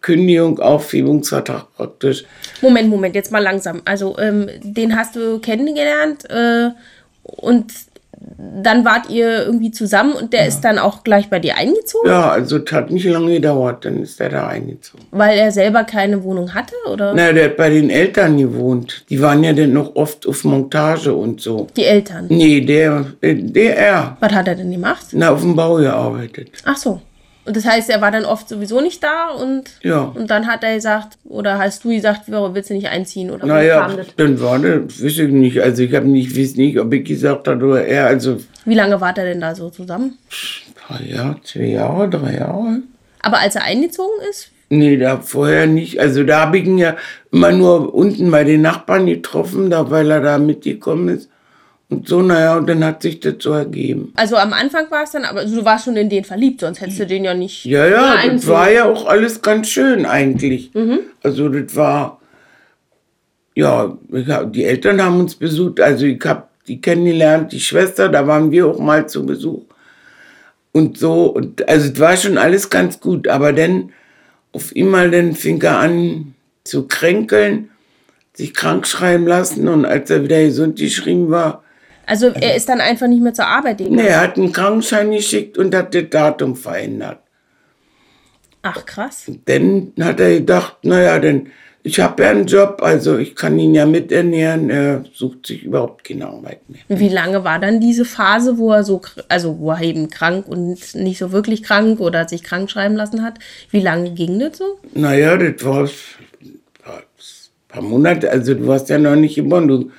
Kündigung, 0.01 0.59
Aufhebungsvertrag 0.61 1.67
praktisch. 1.77 2.25
Moment, 2.63 2.89
Moment, 2.89 3.15
jetzt 3.15 3.33
mal 3.33 3.43
langsam. 3.43 3.83
Also 3.85 4.17
ähm, 4.19 4.49
den 4.63 4.97
hast 4.97 5.17
du 5.17 5.39
kennengelernt 5.41 6.29
äh, 6.31 6.71
und 7.23 7.73
dann 8.65 8.85
wart 8.85 9.11
ihr 9.11 9.45
irgendwie 9.47 9.71
zusammen 9.71 10.13
und 10.13 10.33
der 10.33 10.41
ja. 10.41 10.47
ist 10.47 10.61
dann 10.63 10.79
auch 10.79 11.05
gleich 11.05 11.29
bei 11.31 11.39
dir 11.39 11.57
eingezogen? 11.57 12.09
Ja, 12.09 12.31
also 12.31 12.59
es 12.59 12.73
hat 12.73 12.91
nicht 12.91 13.05
lange 13.05 13.35
gedauert, 13.35 13.85
dann 13.85 14.03
ist 14.03 14.21
er 14.21 14.29
da 14.31 14.47
eingezogen. 14.49 15.05
Weil 15.11 15.39
er 15.39 15.53
selber 15.53 15.85
keine 15.85 16.23
Wohnung 16.25 16.55
hatte, 16.55 16.75
oder? 16.91 17.15
Na, 17.15 17.33
der 17.33 17.47
hat 17.47 17.57
bei 17.57 17.71
den 17.71 17.91
Eltern 17.91 18.37
gewohnt. 18.39 19.05
Die 19.09 19.21
waren 19.21 19.45
ja 19.45 19.53
dann 19.53 19.73
noch 19.73 19.95
oft 19.95 20.27
auf 20.27 20.45
Montage 20.45 21.13
und 21.13 21.41
so. 21.41 21.69
Die 21.77 21.85
Eltern? 21.85 22.27
Nee, 22.29 22.61
der, 22.61 23.07
der 23.23 23.77
er. 23.77 24.17
Was 24.21 24.33
hat 24.33 24.49
er 24.49 24.55
denn 24.57 24.71
gemacht? 24.71 25.07
Na, 25.13 25.31
auf 25.31 25.41
dem 25.41 25.55
Bau 25.55 25.77
gearbeitet. 25.77 26.51
Ach 26.65 26.77
so. 26.77 27.01
Und 27.49 27.57
das 27.57 27.65
heißt, 27.65 27.89
er 27.89 28.03
war 28.03 28.11
dann 28.11 28.27
oft 28.27 28.47
sowieso 28.47 28.83
nicht 28.83 29.03
da 29.03 29.31
und, 29.31 29.71
ja. 29.83 30.03
und 30.03 30.31
dann 30.31 30.47
hat 30.47 30.63
er 30.63 30.75
gesagt, 30.75 31.17
oder 31.25 31.59
hast 31.59 31.83
du 31.83 31.89
gesagt, 31.89 32.25
willst 32.27 32.69
du 32.69 32.75
nicht 32.75 32.89
einziehen? 32.89 33.31
Oder 33.31 33.47
naja, 33.47 33.89
dann 34.19 34.39
war 34.39 34.59
das, 34.59 35.03
weiß 35.03 35.19
ich 35.21 35.31
nicht. 35.31 35.63
Also 35.63 35.83
ich 35.83 35.95
habe 35.95 36.07
nicht, 36.07 36.39
weiß 36.39 36.57
nicht, 36.57 36.79
ob 36.79 36.93
ich 36.93 37.05
gesagt 37.05 37.49
habe 37.49 37.65
oder 37.65 37.87
er. 37.87 38.07
Also 38.07 38.37
Wie 38.67 38.75
lange 38.75 39.01
war 39.01 39.17
er 39.17 39.25
denn 39.25 39.41
da 39.41 39.55
so 39.55 39.71
zusammen? 39.71 40.19
Ein 40.91 41.09
Jahre, 41.09 41.37
zwei 41.43 41.65
Jahre, 41.65 42.11
drei 42.11 42.35
Jahre. 42.37 42.83
Aber 43.21 43.39
als 43.39 43.57
er 43.57 43.65
eingezogen 43.65 44.21
ist? 44.29 44.51
Nee, 44.69 44.99
da 44.99 45.17
vorher 45.17 45.67
nicht. 45.67 45.99
Also 46.01 46.25
da 46.25 46.43
habe 46.43 46.59
ich 46.59 46.67
ihn 46.67 46.77
ja 46.77 46.97
immer 47.33 47.53
nur 47.53 47.95
unten 47.95 48.31
bei 48.31 48.45
den 48.45 48.61
Nachbarn 48.61 49.07
getroffen, 49.07 49.71
da, 49.71 49.91
weil 49.91 50.11
er 50.11 50.21
da 50.21 50.37
mitgekommen 50.37 51.09
ist. 51.09 51.31
Und 51.90 52.07
so, 52.07 52.20
naja, 52.20 52.59
und 52.59 52.68
dann 52.68 52.85
hat 52.85 53.01
sich 53.01 53.18
das 53.20 53.37
so 53.38 53.53
ergeben. 53.53 54.12
Also 54.14 54.37
am 54.37 54.53
Anfang 54.53 54.90
war 54.90 55.05
es 55.05 55.12
dann, 55.12 55.24
aber 55.24 55.44
du 55.46 55.64
warst 55.64 55.87
schon 55.87 55.96
in 55.96 56.11
den 56.11 56.24
verliebt, 56.24 56.61
sonst 56.61 56.83
hättest 56.83 57.01
du 57.01 57.07
den 57.07 57.24
ja 57.24 57.33
nicht. 57.33 57.64
Ja, 57.64 57.87
ja, 57.87 58.29
das 58.29 58.46
war 58.46 58.70
ja 58.70 58.85
auch 58.85 59.07
alles 59.07 59.40
ganz 59.40 59.68
schön 59.68 60.05
eigentlich. 60.05 60.70
Also 61.22 61.48
das 61.48 61.74
war, 61.74 62.20
ja, 63.55 63.96
hab, 64.29 64.53
die 64.53 64.64
Eltern 64.64 65.03
haben 65.03 65.20
uns 65.20 65.35
besucht, 65.35 65.81
also 65.81 66.05
ich 66.05 66.22
habe 66.27 66.44
die 66.66 66.79
kennengelernt, 66.81 67.53
die 67.53 67.61
Schwester, 67.61 68.11
da 68.11 68.27
waren 68.27 68.51
wir 68.51 68.66
auch 68.66 68.79
mal 68.79 69.09
zu 69.09 69.24
Besuch. 69.24 69.62
Und 70.72 70.98
so, 70.98 71.24
und, 71.24 71.66
also 71.66 71.90
es 71.90 71.98
war 71.98 72.18
schon 72.18 72.37
alles 72.37 72.68
ganz 72.68 73.01
gut, 73.01 73.29
aber 73.29 73.55
dann 73.55 73.92
auf 74.53 74.72
einmal 74.77 75.11
dann 75.11 75.35
fing 75.35 75.62
er 75.62 75.79
an 75.79 76.35
zu 76.64 76.87
kränkeln, 76.87 77.70
sich 78.35 78.53
krank 78.53 78.87
schreiben 78.87 79.27
lassen 79.27 79.66
und 79.68 79.87
als 79.87 80.11
er 80.11 80.22
wieder 80.22 80.42
gesund 80.44 80.79
geschrieben 80.79 81.31
war, 81.31 81.64
Also 82.09 82.29
er 82.29 82.57
ist 82.57 82.68
dann 82.71 82.81
einfach 82.81 83.07
nicht 83.07 83.23
mehr 83.23 83.35
zur 83.35 83.47
Arbeit 83.47 83.79
gegangen. 83.79 83.97
nee, 83.97 84.07
er 84.07 84.23
hat 84.23 84.38
einen 84.38 84.51
Krankenschein 84.51 85.11
geschickt 85.11 85.59
und 85.59 85.75
hat 85.75 85.94
das 85.94 86.05
Datum 86.11 86.57
verändert. 86.57 87.18
Ach 88.62 88.87
krass. 88.87 89.31
Dann 89.44 89.92
hat 90.01 90.18
er 90.18 90.38
gedacht, 90.38 90.79
naja, 90.83 91.18
denn 91.18 91.51
ich 91.83 92.01
habe 92.01 92.23
ja 92.23 92.31
einen 92.31 92.47
Job, 92.47 92.81
also 92.83 93.18
ich 93.18 93.37
kann 93.37 93.59
ihn 93.59 93.75
ja 93.75 93.85
miternähren. 93.85 94.71
Er 94.71 95.05
sucht 95.14 95.47
sich 95.47 95.64
überhaupt 95.64 96.05
keine 96.05 96.27
Arbeit 96.27 96.61
mehr. 96.68 96.81
Wie 96.88 97.11
lange 97.11 97.44
war 97.44 97.59
dann 97.59 97.79
diese 97.79 98.07
Phase, 98.07 98.57
wo 98.57 98.73
er 98.73 98.85
so, 98.85 99.03
also 99.29 99.59
wo 99.59 99.71
er 99.71 99.83
eben 99.83 100.09
krank 100.09 100.49
und 100.49 100.94
nicht 100.94 101.18
so 101.18 101.31
wirklich 101.31 101.62
krank 101.62 102.01
oder 102.01 102.27
sich 102.27 102.42
krank 102.42 102.71
schreiben 102.71 102.97
lassen 102.97 103.23
hat? 103.23 103.38
Wie 103.71 103.81
lange 103.81 104.12
ging 104.12 104.38
das 104.38 104.57
so? 104.59 104.79
Naja, 104.94 105.37
das 105.37 105.64
war 105.64 105.85
ein 105.85 107.03
paar 107.68 107.83
Monate, 107.83 108.31
also 108.31 108.55
du 108.55 108.66
warst 108.66 108.88
ja 108.88 108.99
noch 108.99 109.14
nicht 109.14 109.37
geboren. 109.37 109.68
Du 109.68 109.90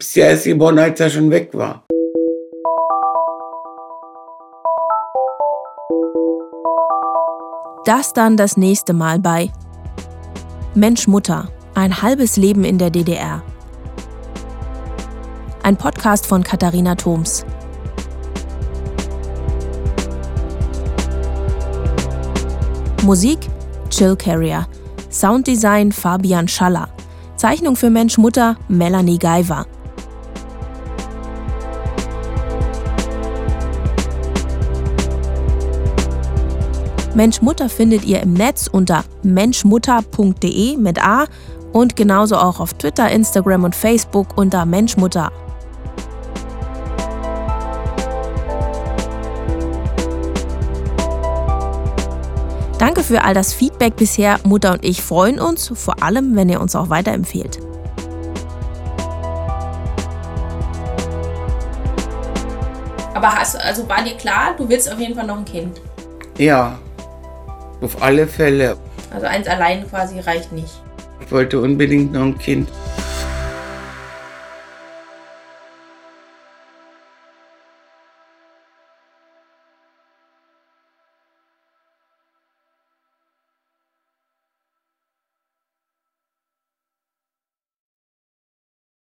bist 0.00 0.16
ja 0.16 0.28
erst 0.28 0.44
geboren, 0.44 0.78
als 0.78 0.98
er 0.98 1.10
schon 1.10 1.30
weg 1.30 1.50
war. 1.52 1.84
Das 7.84 8.12
dann 8.14 8.36
das 8.36 8.56
nächste 8.56 8.94
Mal 8.94 9.18
bei 9.18 9.50
Mensch 10.74 11.06
Mutter, 11.06 11.48
ein 11.74 12.00
halbes 12.00 12.36
Leben 12.36 12.64
in 12.64 12.78
der 12.78 12.90
DDR. 12.90 13.42
Ein 15.62 15.76
Podcast 15.76 16.26
von 16.26 16.42
Katharina 16.42 16.94
Thoms. 16.94 17.44
Musik 23.02 23.38
Chill 23.90 24.16
Carrier. 24.16 24.66
Sounddesign 25.10 25.92
Fabian 25.92 26.48
Schaller. 26.48 26.88
Zeichnung 27.36 27.76
für 27.76 27.90
Mensch 27.90 28.16
Mutter 28.16 28.56
Melanie 28.68 29.18
Geiver. 29.18 29.66
Mensch 37.20 37.42
Mutter 37.42 37.68
findet 37.68 38.06
ihr 38.06 38.22
im 38.22 38.32
Netz 38.32 38.66
unter 38.66 39.04
menschmutter.de 39.22 40.78
mit 40.78 41.04
A 41.04 41.26
und 41.70 41.94
genauso 41.94 42.38
auch 42.38 42.60
auf 42.60 42.72
Twitter, 42.72 43.10
Instagram 43.10 43.64
und 43.64 43.76
Facebook 43.76 44.38
unter 44.38 44.64
Menschmutter. 44.64 45.30
Danke 52.78 53.02
für 53.02 53.22
all 53.22 53.34
das 53.34 53.52
Feedback 53.52 53.96
bisher. 53.96 54.40
Mutter 54.44 54.72
und 54.72 54.82
ich 54.82 55.02
freuen 55.02 55.38
uns, 55.38 55.70
vor 55.74 56.02
allem 56.02 56.34
wenn 56.36 56.48
ihr 56.48 56.62
uns 56.62 56.74
auch 56.74 56.88
weiterempfehlt. 56.88 57.60
Aber 63.12 63.34
hast, 63.34 63.60
also 63.60 63.86
war 63.86 64.02
dir 64.02 64.16
klar, 64.16 64.54
du 64.56 64.66
willst 64.66 64.90
auf 64.90 64.98
jeden 64.98 65.14
Fall 65.14 65.26
noch 65.26 65.36
ein 65.36 65.44
Kind. 65.44 65.82
Ja, 66.38 66.78
auf 67.80 68.02
alle 68.02 68.26
Fälle. 68.26 68.76
Also 69.12 69.26
eins 69.26 69.48
allein 69.48 69.88
quasi 69.88 70.20
reicht 70.20 70.52
nicht. 70.52 70.80
Ich 71.20 71.32
wollte 71.32 71.60
unbedingt 71.60 72.12
noch 72.12 72.22
ein 72.22 72.38
Kind. 72.38 72.68